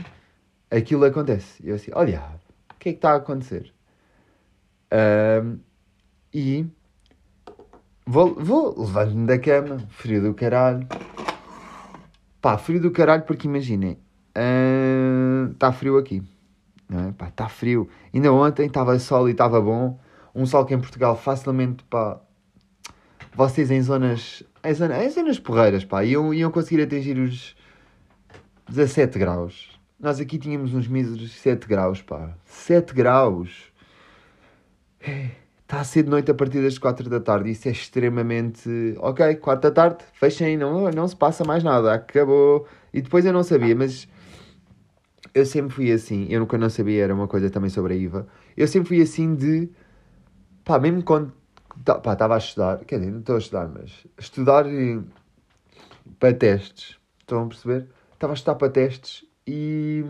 aquilo 0.71 1.05
acontece. 1.05 1.65
E 1.65 1.71
eu 1.71 1.77
assim, 1.77 1.91
olha, 1.95 2.23
o 2.73 2.79
que 2.79 2.91
é 2.91 2.93
que 2.93 2.99
está 2.99 3.13
a 3.13 3.17
acontecer? 3.17 3.73
Um, 4.93 5.59
e 6.33 6.67
vou, 8.07 8.35
vou 8.35 8.79
levando-me 8.79 9.27
da 9.27 9.39
cama, 9.39 9.79
frio 9.91 10.23
do 10.23 10.35
caralho. 10.35 10.87
Pá, 12.41 12.57
frio 12.57 12.81
do 12.81 12.91
caralho 12.91 13.23
porque 13.25 13.47
imaginem, 13.47 13.99
está 15.53 15.69
uh, 15.69 15.73
frio 15.73 15.99
aqui. 15.99 16.23
Não 16.89 17.09
é? 17.09 17.13
Pá, 17.13 17.29
está 17.29 17.49
frio. 17.49 17.89
Ainda 18.13 18.33
ontem 18.33 18.67
estava 18.67 18.99
sol 18.99 19.29
e 19.29 19.33
estava 19.33 19.61
bom. 19.61 19.99
Um 20.35 20.47
sol 20.47 20.65
que 20.65 20.75
em 20.75 20.81
Portugal 20.81 21.17
facilmente, 21.17 21.85
pá, 21.85 22.21
vocês 23.35 23.71
em 23.71 23.81
zonas, 23.81 24.43
em 24.65 24.75
zonas, 24.75 25.03
em 25.05 25.11
zonas 25.11 25.39
porreiras, 25.39 25.85
pá, 25.85 26.05
iam, 26.05 26.33
iam 26.35 26.51
conseguir 26.51 26.83
atingir 26.83 27.19
os 27.19 27.57
17 28.69 29.19
graus. 29.19 29.79
Nós 29.99 30.19
aqui 30.19 30.39
tínhamos 30.39 30.73
uns 30.75 30.89
míseros 30.89 31.33
7 31.33 31.67
graus, 31.69 32.01
pá. 32.01 32.35
7 32.45 32.95
graus. 32.95 33.71
Está 35.01 35.81
a 35.81 35.85
ser 35.85 36.05
de 36.05 36.11
noite 36.11 36.31
a 36.31 36.35
partir 36.35 36.63
das 36.63 36.79
4 36.79 37.09
da 37.11 37.21
tarde. 37.21 37.51
Isso 37.51 37.69
é 37.69 37.71
extremamente. 37.71 38.69
Ok, 38.99 39.37
4 39.37 39.71
da 39.71 39.75
tarde, 39.75 40.05
fechem, 40.15 40.57
não, 40.57 40.91
não 40.91 41.07
se 41.07 41.15
passa 41.15 41.45
mais 41.45 41.63
nada, 41.63 41.93
acabou. 41.93 42.67
E 42.93 43.03
depois 43.03 43.25
eu 43.25 43.33
não 43.33 43.43
sabia, 43.43 43.77
mas 43.77 44.09
eu 45.35 45.47
sempre 45.47 45.75
fui 45.75 45.93
assim, 45.93 46.27
eu 46.29 46.41
nunca 46.41 46.59
não 46.59 46.69
sabia, 46.69 47.05
era 47.05 47.15
uma 47.15 47.29
coisa 47.29 47.51
também 47.51 47.71
sobre 47.71 47.95
a 47.95 47.97
IVA, 47.97 48.27
eu 48.57 48.67
sempre 48.67 48.89
fui 48.89 49.01
assim 49.01 49.35
de, 49.35 49.71
pá, 50.65 50.79
mesmo 50.79 51.03
quando, 51.03 51.33
pá, 52.03 52.13
estava 52.13 52.35
a 52.35 52.39
estudar, 52.39 52.85
quer 52.85 52.99
dizer, 52.99 53.11
não 53.11 53.21
estou 53.21 53.37
a 53.37 53.39
estudar, 53.39 53.69
mas 53.69 54.07
estudar 54.19 54.65
para 56.19 56.35
testes, 56.35 56.99
estão 57.21 57.45
a 57.45 57.47
perceber? 57.47 57.87
Estava 58.13 58.33
a 58.33 58.35
estudar 58.35 58.55
para 58.57 58.71
testes 58.71 59.25
e, 59.47 60.05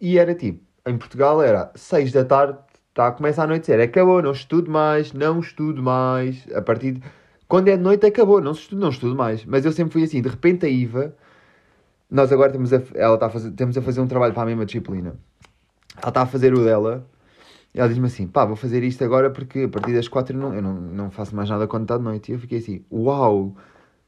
e 0.00 0.18
era 0.18 0.34
tipo, 0.34 0.64
em 0.86 0.98
Portugal 0.98 1.42
era 1.42 1.70
6 1.74 2.12
da 2.12 2.24
tarde, 2.24 2.58
tá, 2.92 3.12
começa 3.12 3.40
a 3.40 3.44
anoitecer, 3.44 3.80
acabou, 3.80 4.22
não 4.22 4.32
estudo 4.32 4.70
mais, 4.70 5.12
não 5.12 5.40
estudo 5.40 5.82
mais, 5.82 6.46
a 6.54 6.62
partir 6.62 6.92
de, 6.92 7.02
quando 7.46 7.68
é 7.68 7.76
de 7.76 7.82
noite 7.82 8.06
acabou, 8.06 8.40
não 8.40 8.52
estudo, 8.52 8.80
não 8.80 8.90
estudo 8.90 9.14
mais, 9.14 9.44
mas 9.44 9.64
eu 9.64 9.72
sempre 9.72 9.92
fui 9.92 10.04
assim, 10.04 10.20
de 10.20 10.28
repente 10.28 10.66
a 10.66 10.68
IVA 10.68 11.14
nós 12.10 12.32
agora 12.32 12.50
temos 12.50 12.72
a, 12.72 12.82
ela 12.94 13.14
está 13.14 13.26
a 13.26 13.30
fazer, 13.30 13.52
temos 13.52 13.78
a 13.78 13.82
fazer 13.82 14.00
um 14.00 14.06
trabalho 14.06 14.34
para 14.34 14.42
a 14.42 14.46
mesma 14.46 14.66
disciplina. 14.66 15.14
Ela 15.96 16.08
está 16.08 16.22
a 16.22 16.26
fazer 16.26 16.52
o 16.52 16.64
dela. 16.64 17.06
Ela 17.74 17.88
diz-me 17.88 18.06
assim: 18.06 18.26
pá, 18.26 18.44
vou 18.44 18.56
fazer 18.56 18.82
isto 18.82 19.04
agora 19.04 19.30
porque 19.30 19.60
a 19.60 19.68
partir 19.68 19.94
das 19.94 20.08
quatro 20.08 20.36
eu 20.36 20.40
não, 20.40 20.54
eu 20.54 20.62
não, 20.62 20.74
não 20.74 21.10
faço 21.10 21.34
mais 21.34 21.48
nada 21.48 21.66
quando 21.66 21.82
está 21.82 21.96
de 21.96 22.04
noite. 22.04 22.30
E 22.30 22.34
eu 22.34 22.38
fiquei 22.38 22.58
assim: 22.58 22.84
uau, 22.90 23.54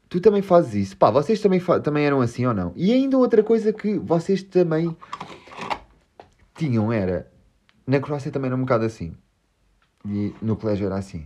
tu 0.09 0.19
também 0.19 0.41
fazes 0.41 0.73
isso. 0.73 0.97
Pá, 0.97 1.09
vocês 1.09 1.39
também, 1.39 1.61
também 1.81 2.05
eram 2.05 2.21
assim 2.21 2.45
ou 2.45 2.53
não? 2.53 2.73
E 2.75 2.91
ainda 2.91 3.17
outra 3.17 3.43
coisa 3.43 3.71
que 3.71 3.97
vocês 3.97 4.43
também 4.43 4.95
tinham 6.55 6.91
era. 6.91 7.31
Na 7.85 7.99
Croácia 7.99 8.31
também 8.31 8.47
era 8.47 8.55
um 8.55 8.61
bocado 8.61 8.85
assim. 8.85 9.13
E 10.05 10.33
no 10.41 10.55
colégio 10.55 10.85
era 10.85 10.95
assim. 10.95 11.25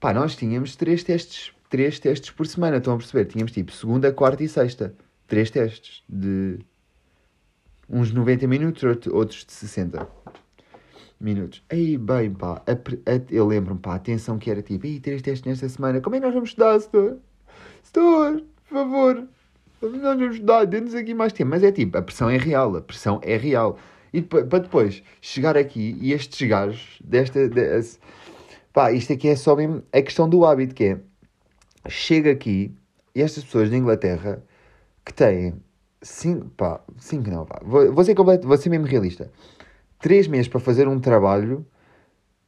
Pá, 0.00 0.12
nós 0.12 0.36
tínhamos 0.36 0.76
três 0.76 1.02
testes, 1.02 1.52
três 1.70 1.98
testes 1.98 2.30
por 2.30 2.46
semana, 2.46 2.76
estão 2.76 2.94
a 2.94 2.96
perceber? 2.96 3.24
Tínhamos 3.26 3.52
tipo 3.52 3.72
segunda, 3.72 4.12
quarta 4.12 4.42
e 4.42 4.48
sexta 4.48 4.94
três 5.26 5.50
testes 5.50 6.02
de 6.08 6.58
uns 7.88 8.12
90 8.12 8.46
minutos, 8.46 9.06
outros 9.08 9.44
de 9.44 9.52
60 9.52 10.06
minutos. 11.24 11.62
Aí 11.70 11.96
bem, 11.96 12.32
pá, 12.32 12.62
a, 12.66 12.72
a, 12.72 13.20
eu 13.30 13.46
lembro-me, 13.46 13.80
pá, 13.80 13.94
atenção 13.94 14.38
que 14.38 14.50
era 14.50 14.62
tipo, 14.62 14.86
ei, 14.86 15.00
três 15.00 15.22
testes 15.22 15.46
nesta 15.46 15.68
semana, 15.68 16.00
como 16.00 16.16
é 16.16 16.20
que 16.20 16.26
nós 16.26 16.34
vamos 16.34 16.50
estudar, 16.50 16.78
setor? 16.78 17.18
Setor, 17.82 18.42
por 18.68 18.74
favor, 18.74 19.24
nós 19.82 20.18
vamos 20.18 20.34
estudar, 20.34 20.64
dê-nos 20.66 20.94
aqui 20.94 21.14
mais 21.14 21.32
tempo. 21.32 21.50
Mas 21.50 21.62
é 21.62 21.72
tipo, 21.72 21.96
a 21.98 22.02
pressão 22.02 22.30
é 22.30 22.36
real, 22.36 22.76
a 22.76 22.80
pressão 22.82 23.20
é 23.22 23.36
real. 23.36 23.78
E 24.12 24.22
para 24.22 24.60
depois 24.60 25.02
chegar 25.20 25.56
aqui 25.56 25.98
e 26.00 26.12
estes 26.12 26.48
gajos, 26.48 26.98
desta, 27.02 27.48
desta, 27.48 28.00
pá, 28.72 28.92
isto 28.92 29.12
aqui 29.12 29.28
é 29.28 29.36
só 29.36 29.56
mesmo 29.56 29.82
a 29.92 30.02
questão 30.02 30.28
do 30.28 30.44
hábito, 30.44 30.74
que 30.74 30.84
é, 30.84 31.00
chega 31.88 32.30
aqui 32.30 32.72
e 33.14 33.22
estas 33.22 33.44
pessoas 33.44 33.70
da 33.70 33.76
Inglaterra 33.76 34.44
que 35.04 35.12
têm 35.12 35.54
5, 36.00 36.48
pá, 36.50 36.80
5 36.98 37.30
não, 37.30 37.44
pá, 37.44 37.60
vou, 37.64 37.92
vou, 37.92 38.04
ser 38.04 38.14
completo, 38.14 38.46
vou 38.46 38.56
ser 38.56 38.68
mesmo 38.68 38.86
realista. 38.86 39.30
3 40.04 40.28
meses 40.28 40.48
para 40.48 40.60
fazer 40.60 40.86
um 40.86 41.00
trabalho, 41.00 41.64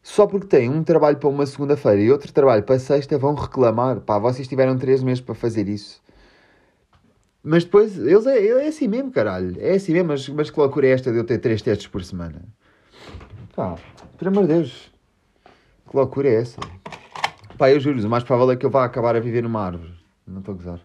só 0.03 0.27
porque 0.27 0.47
têm 0.47 0.69
um 0.69 0.85
trabalho 0.85 1.17
para 1.17 1.31
uma 1.31 1.47
segunda-feira 1.47 2.03
e 2.03 2.13
outro 2.13 2.31
trabalho 2.31 2.63
para 2.63 2.79
sexta, 2.79 3.17
vão 3.17 3.35
reclamar. 3.35 4.01
Pá, 4.01 4.19
vocês 4.19 4.47
tiveram 4.47 4.77
3 4.77 5.03
meses 5.03 5.23
para 5.23 5.35
fazer 5.35 5.67
isso. 5.67 6.03
Mas 7.43 7.65
depois, 7.65 7.97
eles 7.97 8.27
é, 8.27 8.47
é 8.47 8.69
assim 8.69 8.87
mesmo, 8.87 9.11
caralho. 9.11 9.57
É 9.59 9.71
assim 9.71 9.95
mesmo, 9.95 10.09
mas, 10.09 10.29
mas 10.29 10.51
que 10.51 10.61
loucura 10.61 10.87
é 10.87 10.91
esta 10.91 11.11
de 11.11 11.17
eu 11.17 11.25
ter 11.25 11.39
3 11.39 11.63
testes 11.63 11.87
por 11.87 12.05
semana? 12.05 12.43
Pá, 13.55 13.77
por 14.19 14.29
amor 14.29 14.47
de 14.47 14.53
Deus. 14.53 14.93
Que 15.89 15.97
loucura 15.97 16.29
é 16.29 16.35
essa? 16.35 16.61
Pá, 17.57 17.71
eu 17.71 17.81
juro 17.81 17.99
o 18.07 18.11
mais 18.11 18.23
provável 18.23 18.53
é 18.53 18.57
que 18.57 18.67
eu 18.67 18.71
vá 18.71 18.85
acabar 18.85 19.17
a 19.17 19.21
viver 19.21 19.43
numa 19.43 19.65
árvore. 19.65 19.95
Não 20.27 20.41
estou 20.41 20.53
a 20.53 20.57
gozar. 20.59 20.81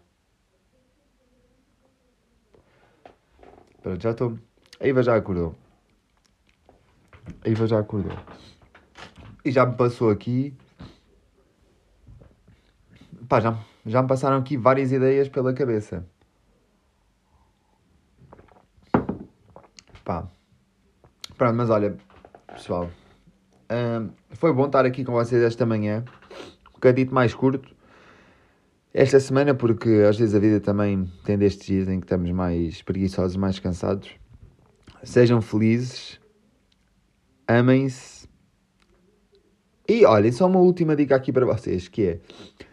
Pronto, 3.84 4.02
já 4.02 4.12
estou. 4.12 4.40
A 4.80 4.88
Iva 4.88 5.04
já 5.04 5.18
acordou. 5.18 5.54
A 7.44 7.50
Iva 7.50 7.68
já 7.68 7.80
acordou. 7.80 8.18
E 9.44 9.52
já 9.52 9.66
me 9.66 9.76
passou 9.76 10.10
aqui. 10.10 10.54
Pá, 13.28 13.40
já, 13.40 13.58
já 13.86 14.02
me 14.02 14.08
passaram 14.08 14.38
aqui 14.38 14.58
várias 14.58 14.92
ideias 14.92 15.30
pela 15.30 15.54
cabeça. 15.54 16.06
Pá. 20.04 20.28
Pronto, 21.38 21.56
mas 21.56 21.70
olha, 21.70 21.98
pessoal. 22.48 22.90
Hum, 23.72 24.10
foi 24.32 24.54
bom 24.54 24.66
estar 24.66 24.86
aqui 24.86 25.04
com 25.04 25.14
vocês 25.14 25.42
esta 25.42 25.66
manhã. 25.66 26.04
Um 26.70 26.74
bocadinho 26.74 27.14
mais 27.14 27.34
curto 27.34 27.74
esta 28.94 29.20
semana, 29.20 29.54
porque 29.54 30.06
às 30.08 30.18
vezes 30.18 30.36
a 30.36 30.40
vida 30.40 30.60
também 30.60 31.10
tem 31.24 31.38
destes 31.38 31.66
dias 31.66 31.88
em 31.88 32.00
que 32.00 32.06
estamos 32.06 32.30
mais 32.32 32.82
preguiçosos, 32.82 33.38
mais 33.38 33.58
cansados. 33.58 34.12
Sejam 35.04 35.42
felizes, 35.42 36.20
amem-se. 37.60 38.28
E 39.88 40.06
olhem, 40.06 40.32
só 40.32 40.48
uma 40.48 40.60
última 40.60 40.96
dica 40.96 41.16
aqui 41.16 41.34
para 41.34 41.46
vocês, 41.46 41.88
que 41.88 42.04
é, 42.04 42.20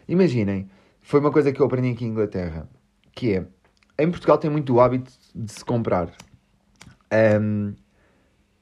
imaginem, 0.07 0.69
foi 1.01 1.21
uma 1.21 1.33
coisa 1.33 1.53
que 1.53 1.61
eu 1.61 1.67
aprendi 1.67 1.91
aqui 1.91 2.05
em 2.05 2.09
Inglaterra, 2.09 2.69
que 3.13 3.35
é, 3.35 3.47
em 3.99 4.11
Portugal 4.11 4.39
tem 4.39 4.51
muito 4.51 4.75
o 4.75 4.81
hábito 4.81 5.11
de 5.35 5.51
se 5.51 5.65
comprar 5.65 6.13
um, 7.41 7.75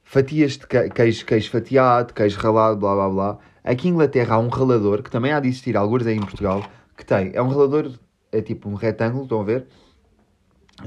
fatias 0.02 0.52
de 0.52 0.66
queijo, 0.66 1.26
queijo 1.26 1.50
fatiado, 1.50 2.14
queijo 2.14 2.38
ralado, 2.38 2.78
blá 2.78 2.94
blá 2.94 3.10
blá. 3.10 3.38
Aqui 3.62 3.88
em 3.88 3.90
Inglaterra 3.90 4.36
há 4.36 4.38
um 4.38 4.48
ralador, 4.48 5.02
que 5.02 5.10
também 5.10 5.32
há 5.32 5.40
de 5.40 5.48
existir 5.48 5.76
alguns 5.76 6.06
aí 6.06 6.16
em 6.16 6.20
Portugal, 6.20 6.64
que 6.96 7.04
tem. 7.04 7.32
É 7.34 7.42
um 7.42 7.48
ralador, 7.48 7.92
é 8.32 8.40
tipo 8.40 8.68
um 8.68 8.74
retângulo, 8.74 9.24
estão 9.24 9.40
a 9.40 9.44
ver? 9.44 9.66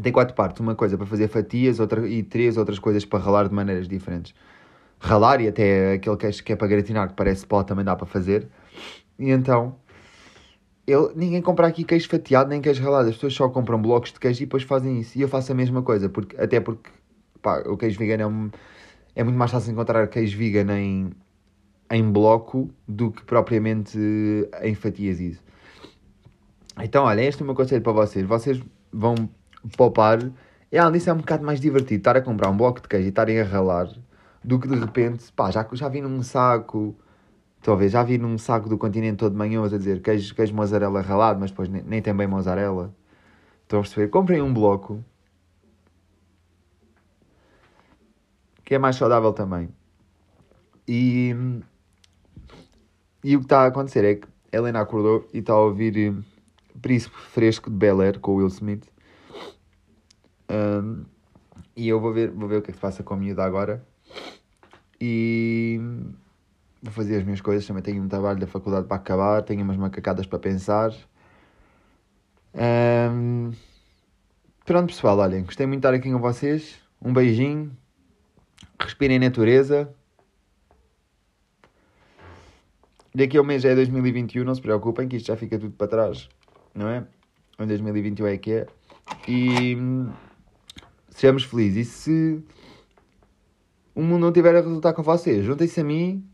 Tem 0.01 0.11
quatro 0.13 0.33
partes, 0.33 0.59
uma 0.61 0.75
coisa 0.75 0.97
para 0.97 1.05
fazer 1.05 1.27
fatias 1.27 1.79
outra, 1.79 2.07
e 2.07 2.23
três 2.23 2.57
outras 2.57 2.79
coisas 2.79 3.03
para 3.05 3.19
ralar 3.19 3.49
de 3.49 3.53
maneiras 3.53 3.87
diferentes. 3.87 4.33
Ralar 4.99 5.41
e 5.41 5.47
até 5.47 5.93
aquele 5.93 6.17
queijo 6.17 6.43
que 6.43 6.53
é 6.53 6.55
para 6.55 6.67
gratinar, 6.67 7.07
que 7.07 7.13
parece 7.15 7.45
pó, 7.45 7.63
também 7.63 7.85
dá 7.85 7.95
para 7.95 8.05
fazer. 8.05 8.47
E 9.17 9.29
então, 9.31 9.75
eu, 10.85 11.11
ninguém 11.15 11.41
compra 11.41 11.67
aqui 11.67 11.83
queijo 11.83 12.09
fatiado 12.09 12.49
nem 12.49 12.61
queijo 12.61 12.83
ralado. 12.83 13.09
As 13.09 13.15
pessoas 13.15 13.33
só 13.33 13.47
compram 13.47 13.81
blocos 13.81 14.11
de 14.11 14.19
queijo 14.19 14.43
e 14.43 14.45
depois 14.45 14.63
fazem 14.63 14.99
isso. 14.99 15.17
E 15.17 15.21
eu 15.21 15.27
faço 15.27 15.51
a 15.51 15.55
mesma 15.55 15.81
coisa, 15.81 16.09
porque, 16.09 16.35
até 16.41 16.59
porque 16.59 16.89
pá, 17.41 17.59
o 17.67 17.77
queijo 17.77 17.97
vegan 17.99 18.23
é, 18.23 18.27
um, 18.27 18.49
é 19.15 19.23
muito 19.23 19.37
mais 19.37 19.51
fácil 19.51 19.71
encontrar 19.71 20.07
queijo 20.07 20.37
vegan 20.37 20.77
em, 20.77 21.11
em 21.91 22.11
bloco 22.11 22.69
do 22.87 23.11
que 23.11 23.23
propriamente 23.23 23.97
em 24.63 24.75
fatias 24.75 25.19
isso. 25.19 25.43
Então, 26.81 27.03
olha, 27.05 27.21
este 27.21 27.41
é 27.41 27.43
o 27.43 27.45
meu 27.45 27.55
conselho 27.55 27.81
para 27.81 27.93
vocês. 27.93 28.25
Vocês 28.25 28.61
vão 28.91 29.15
poupar. 29.77 30.19
E 30.71 30.77
além 30.77 30.93
disso, 30.93 31.09
é 31.09 31.13
um 31.13 31.17
bocado 31.17 31.45
mais 31.45 31.59
divertido 31.59 31.99
estar 31.99 32.17
a 32.17 32.21
comprar 32.21 32.49
um 32.49 32.57
bloco 32.57 32.81
de 32.81 32.87
queijo 32.87 33.05
e 33.05 33.09
estarem 33.09 33.39
a 33.39 33.43
ralar 33.43 33.89
do 34.43 34.59
que 34.59 34.67
de 34.67 34.75
repente, 34.75 35.31
pá, 35.33 35.51
já, 35.51 35.67
já 35.73 35.89
vi 35.89 36.01
num 36.01 36.21
saco. 36.23 36.95
Ver, 37.77 37.89
já 37.89 38.03
vi 38.03 38.17
num 38.17 38.37
saco 38.37 38.69
do 38.69 38.77
continente 38.77 39.17
todo 39.17 39.35
manhã 39.35 39.63
a 39.63 39.67
dizer 39.67 40.01
queijo, 40.01 40.33
queijo 40.33 40.55
mozzarella 40.55 41.01
ralado, 41.01 41.39
mas 41.39 41.51
depois 41.51 41.67
nem, 41.67 41.83
nem 41.83 42.01
tem 42.01 42.15
bem 42.15 42.27
mozzarella. 42.27 42.95
Estão 43.63 43.79
a 43.79 43.81
perceber? 43.83 44.07
Comprem 44.07 44.41
um 44.41 44.53
bloco. 44.53 45.03
Que 48.63 48.75
é 48.75 48.77
mais 48.79 48.95
saudável 48.95 49.33
também. 49.33 49.69
E, 50.87 51.35
e 53.23 53.35
o 53.35 53.39
que 53.39 53.45
está 53.45 53.63
a 53.63 53.67
acontecer 53.67 54.05
é 54.05 54.15
que 54.15 54.27
Helena 54.51 54.79
acordou 54.81 55.27
e 55.33 55.39
está 55.39 55.53
a 55.53 55.59
ouvir 55.59 56.15
Príncipe 56.81 57.15
Fresco 57.15 57.69
de 57.69 57.75
Bel 57.75 58.01
Air 58.01 58.19
com 58.19 58.35
Will 58.35 58.47
Smith. 58.47 58.87
Um, 60.49 61.05
e 61.75 61.87
eu 61.87 61.99
vou 61.99 62.11
ver, 62.11 62.31
vou 62.31 62.47
ver 62.47 62.57
o 62.57 62.61
que 62.61 62.71
é 62.71 62.73
que 62.73 62.77
se 62.77 62.81
passa 62.81 63.03
com 63.03 63.13
a 63.13 63.17
miúda 63.17 63.43
agora. 63.43 63.85
E 64.99 65.79
vou 66.81 66.91
fazer 66.91 67.17
as 67.17 67.23
minhas 67.23 67.41
coisas. 67.41 67.65
Também 67.65 67.83
tenho 67.83 68.03
um 68.03 68.07
trabalho 68.07 68.39
da 68.39 68.47
faculdade 68.47 68.87
para 68.87 68.97
acabar. 68.97 69.41
Tenho 69.43 69.63
umas 69.63 69.77
macacadas 69.77 70.25
para 70.25 70.39
pensar. 70.39 70.93
Um, 72.53 73.51
pronto, 74.65 74.87
pessoal, 74.87 75.17
olhem, 75.19 75.43
gostei 75.43 75.65
muito 75.65 75.81
de 75.81 75.87
estar 75.87 75.95
aqui 75.97 76.11
com 76.11 76.19
vocês. 76.19 76.79
Um 77.01 77.13
beijinho. 77.13 77.75
Respirem 78.79 79.19
natureza. 79.19 79.93
Daqui 83.13 83.37
a 83.37 83.41
um 83.41 83.45
mês 83.45 83.65
é 83.65 83.73
2021, 83.73 84.43
não 84.43 84.53
se 84.53 84.61
preocupem 84.61 85.07
que 85.07 85.17
isto 85.17 85.27
já 85.27 85.35
fica 85.35 85.57
tudo 85.57 85.73
para 85.73 85.87
trás 85.87 86.29
não 86.73 86.87
é? 86.87 87.05
Em 87.59 87.67
2021 87.67 88.27
é 88.27 88.37
que 88.37 88.51
é. 88.51 88.67
E 89.27 89.77
sejamos 91.09 91.43
felizes. 91.43 91.87
E 91.87 91.91
se 91.91 92.43
o 93.99 94.01
mundo 94.01 94.21
não 94.21 94.31
tiver 94.31 94.55
a 94.55 94.61
resultar 94.61 94.93
com 94.93 95.03
vocês, 95.03 95.43
juntem-se 95.43 95.81
a 95.81 95.83
mim 95.83 96.25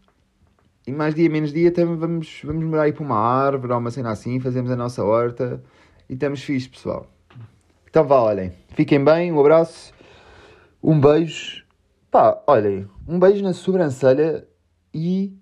e 0.85 0.91
mais 0.91 1.15
dia 1.15 1.27
menos 1.27 1.51
dia 1.51 1.71
também 1.71 1.95
vamos, 1.95 2.41
vamos 2.43 2.63
morar 2.63 2.83
aí 2.83 2.93
para 2.93 3.03
uma 3.03 3.17
árvore 3.17 3.73
ou 3.73 3.79
uma 3.79 3.89
cena 3.89 4.11
assim, 4.11 4.39
fazemos 4.39 4.69
a 4.69 4.75
nossa 4.75 5.03
horta 5.03 5.63
e 6.07 6.13
estamos 6.13 6.43
fixos, 6.43 6.69
pessoal. 6.69 7.07
Então 7.89 8.05
vá, 8.05 8.21
olhem, 8.21 8.51
fiquem 8.75 9.03
bem, 9.03 9.31
um 9.31 9.39
abraço, 9.39 9.91
um 10.81 10.99
beijo. 10.99 11.65
Pá, 12.11 12.39
olhem, 12.45 12.87
um 13.07 13.17
beijo 13.19 13.43
na 13.43 13.51
sobrancelha 13.51 14.47
e 14.93 15.35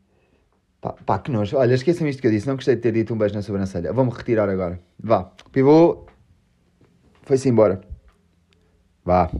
Pá, 0.80 0.94
pá, 1.06 1.20
que 1.20 1.32
nojo. 1.32 1.56
Olha, 1.56 1.74
esqueçam 1.74 2.06
isto 2.08 2.22
que 2.22 2.28
eu 2.28 2.32
disse. 2.32 2.46
Não 2.46 2.56
gostei 2.56 2.76
de 2.76 2.82
ter 2.82 2.92
dito 2.92 3.14
um 3.14 3.18
beijo 3.18 3.34
na 3.34 3.42
sobrancelha. 3.42 3.94
Vou-me 3.94 4.12
retirar 4.12 4.50
agora. 4.50 4.82
Vá. 5.00 5.32
Pivô. 5.50 6.06
Foi-se 7.22 7.48
embora. 7.48 7.80
Vá. 9.06 9.32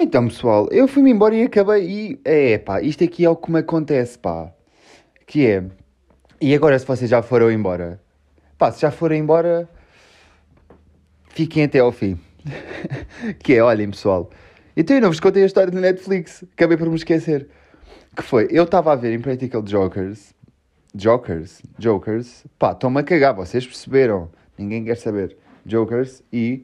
Então, 0.00 0.28
pessoal, 0.28 0.68
eu 0.70 0.86
fui-me 0.86 1.10
embora 1.10 1.34
e 1.34 1.42
acabei. 1.42 1.88
E 1.88 2.20
é, 2.24 2.56
pá, 2.56 2.80
isto 2.80 3.02
aqui 3.02 3.24
é 3.24 3.30
o 3.30 3.34
que 3.34 3.50
me 3.50 3.58
acontece, 3.58 4.16
pá. 4.16 4.52
Que 5.26 5.46
é. 5.46 5.64
E 6.40 6.54
agora, 6.54 6.78
se 6.78 6.86
vocês 6.86 7.10
já 7.10 7.20
foram 7.20 7.50
embora? 7.50 8.00
Pá, 8.56 8.70
se 8.70 8.80
já 8.82 8.92
foram 8.92 9.16
embora, 9.16 9.68
fiquem 11.30 11.64
até 11.64 11.80
ao 11.80 11.90
fim. 11.90 12.16
que 13.42 13.54
é, 13.54 13.62
olhem, 13.62 13.90
pessoal. 13.90 14.30
Então 14.76 14.94
eu 14.94 15.02
não 15.02 15.08
vos 15.08 15.18
contei 15.18 15.42
a 15.42 15.46
história 15.46 15.72
do 15.72 15.80
Netflix. 15.80 16.44
Acabei 16.52 16.76
por 16.76 16.88
me 16.88 16.94
esquecer. 16.94 17.48
Que 18.16 18.22
foi, 18.22 18.46
eu 18.52 18.62
estava 18.62 18.92
a 18.92 18.96
ver 18.96 19.12
Impractical 19.12 19.62
Jokers. 19.66 20.32
Jokers? 20.94 21.60
Jokers. 21.76 22.44
Pá, 22.56 22.70
estão-me 22.70 23.00
a 23.00 23.02
cagar, 23.02 23.34
vocês 23.34 23.66
perceberam. 23.66 24.30
Ninguém 24.56 24.84
quer 24.84 24.96
saber. 24.96 25.36
Jokers 25.66 26.22
e... 26.32 26.62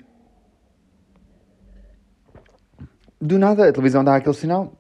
Do 3.25 3.39
nada, 3.39 3.69
a 3.69 3.73
televisão 3.73 4.05
dá 4.05 4.17
aquele 4.17 4.35
sinal. 4.35 4.73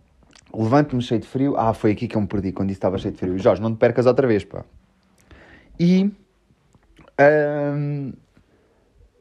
Levanto-me 0.54 1.00
cheio 1.00 1.20
de 1.20 1.26
frio. 1.26 1.56
Ah, 1.56 1.72
foi 1.72 1.92
aqui 1.92 2.06
que 2.06 2.16
eu 2.16 2.20
me 2.20 2.26
perdi 2.26 2.52
quando 2.52 2.68
disse 2.68 2.78
que 2.78 2.86
estava 2.86 2.98
cheio 2.98 3.14
de 3.14 3.18
frio. 3.18 3.38
Jorge, 3.38 3.62
não 3.62 3.74
te 3.74 3.78
percas 3.78 4.04
outra 4.06 4.26
vez, 4.26 4.44
pá. 4.44 4.64
E... 5.80 6.12
hum, 7.74 8.12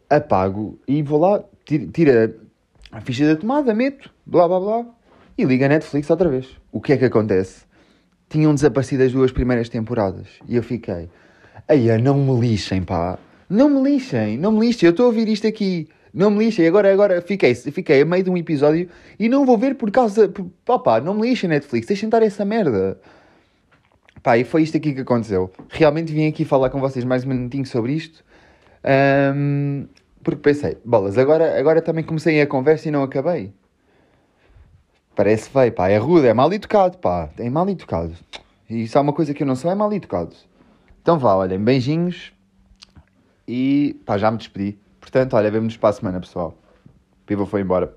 apago 0.10 0.80
e 0.88 1.02
vou 1.02 1.20
lá, 1.20 1.44
tira, 1.66 1.88
tira 1.88 2.36
a 2.92 3.02
ficha 3.02 3.26
da 3.26 3.36
tomada, 3.40 3.74
meto, 3.74 4.10
blá 4.26 4.48
blá 4.48 4.60
blá, 4.60 4.86
e 5.38 5.44
liga 5.44 5.66
a 5.66 5.70
Netflix 5.70 6.10
outra 6.10 6.30
vez. 6.30 6.48
O 6.72 6.80
que 6.80 6.94
é 6.94 6.98
que 6.98 7.06
acontece? 7.06 7.66
Tinham 8.30 8.54
desaparecido 8.54 9.04
as 9.04 9.12
duas 9.12 9.32
primeiras 9.32 9.70
temporadas 9.70 10.28
e 10.48 10.56
eu 10.56 10.64
fiquei, 10.64 11.10
aí 11.68 12.02
não 12.02 12.18
me 12.18 12.40
lixem, 12.40 12.84
pá, 12.84 13.18
não 13.50 13.70
me 13.70 13.92
lixem, 13.92 14.38
não 14.38 14.52
me 14.52 14.68
lixem, 14.68 14.88
eu 14.88 14.92
estou 14.92 15.06
a 15.06 15.08
ouvir 15.08 15.28
isto 15.28 15.48
aqui, 15.48 15.88
não 16.14 16.30
me 16.30 16.46
lixem, 16.46 16.68
agora, 16.68 16.94
agora 16.94 17.22
fiquei, 17.22 17.56
fiquei 17.56 18.02
a 18.02 18.06
meio 18.06 18.24
de 18.24 18.30
um 18.30 18.38
episódio 18.38 18.88
e 19.18 19.28
não 19.28 19.46
vou 19.46 19.58
ver 19.58 19.76
por 19.76 19.90
causa, 19.90 20.32
pá, 20.64 20.78
pá, 20.78 21.02
não 21.02 21.16
me 21.16 21.28
lixem 21.28 21.50
Netflix, 21.50 21.88
deixem 21.88 22.08
estar 22.08 22.22
essa 22.22 22.46
merda. 22.46 23.00
Pá, 24.22 24.38
e 24.38 24.44
foi 24.44 24.62
isto 24.62 24.78
aqui 24.78 24.94
que 24.94 25.02
aconteceu. 25.02 25.52
Realmente 25.70 26.14
vim 26.14 26.28
aqui 26.28 26.46
falar 26.46 26.70
com 26.70 26.80
vocês 26.80 27.04
mais 27.04 27.26
um 27.26 27.30
minutinho 27.30 27.66
sobre 27.66 27.94
isto. 27.94 28.24
Ahm, 28.84 29.88
porque 30.24 30.40
pensei, 30.40 30.78
bolas, 30.86 31.18
agora, 31.18 31.60
agora 31.60 31.82
também 31.82 32.04
comecei 32.04 32.40
a 32.42 32.48
conversa 32.48 32.88
e 32.88 32.92
não 32.92 33.02
acabei. 33.02 33.52
Parece 35.16 35.50
feio, 35.50 35.72
pá, 35.72 35.90
é 35.90 35.98
rude, 35.98 36.28
é 36.28 36.34
mal 36.34 36.52
educado, 36.54 36.98
pá, 37.00 37.30
é 37.38 37.50
mal 37.50 37.68
educado. 37.68 38.14
E 38.70 38.84
isso 38.84 38.98
é 38.98 39.02
uma 39.02 39.14
coisa 39.14 39.34
que 39.34 39.44
eu 39.44 39.48
não 39.48 39.56
sou, 39.56 39.70
é 39.72 39.76
mal 39.76 39.92
educado. 39.92 40.36
Então 41.02 41.18
vá, 41.18 41.36
olhem, 41.36 41.60
beijinhos 41.60 42.32
e 43.48 44.00
pá, 44.06 44.18
já 44.18 44.32
me 44.32 44.38
despedi. 44.38 44.83
Portanto, 45.04 45.34
olha, 45.36 45.52
vemo-nos 45.52 45.76
para 45.76 45.90
a 45.90 45.94
semana, 45.94 46.22
pessoal. 46.22 46.58
Piva 47.26 47.46
foi 47.46 47.60
embora. 47.60 47.94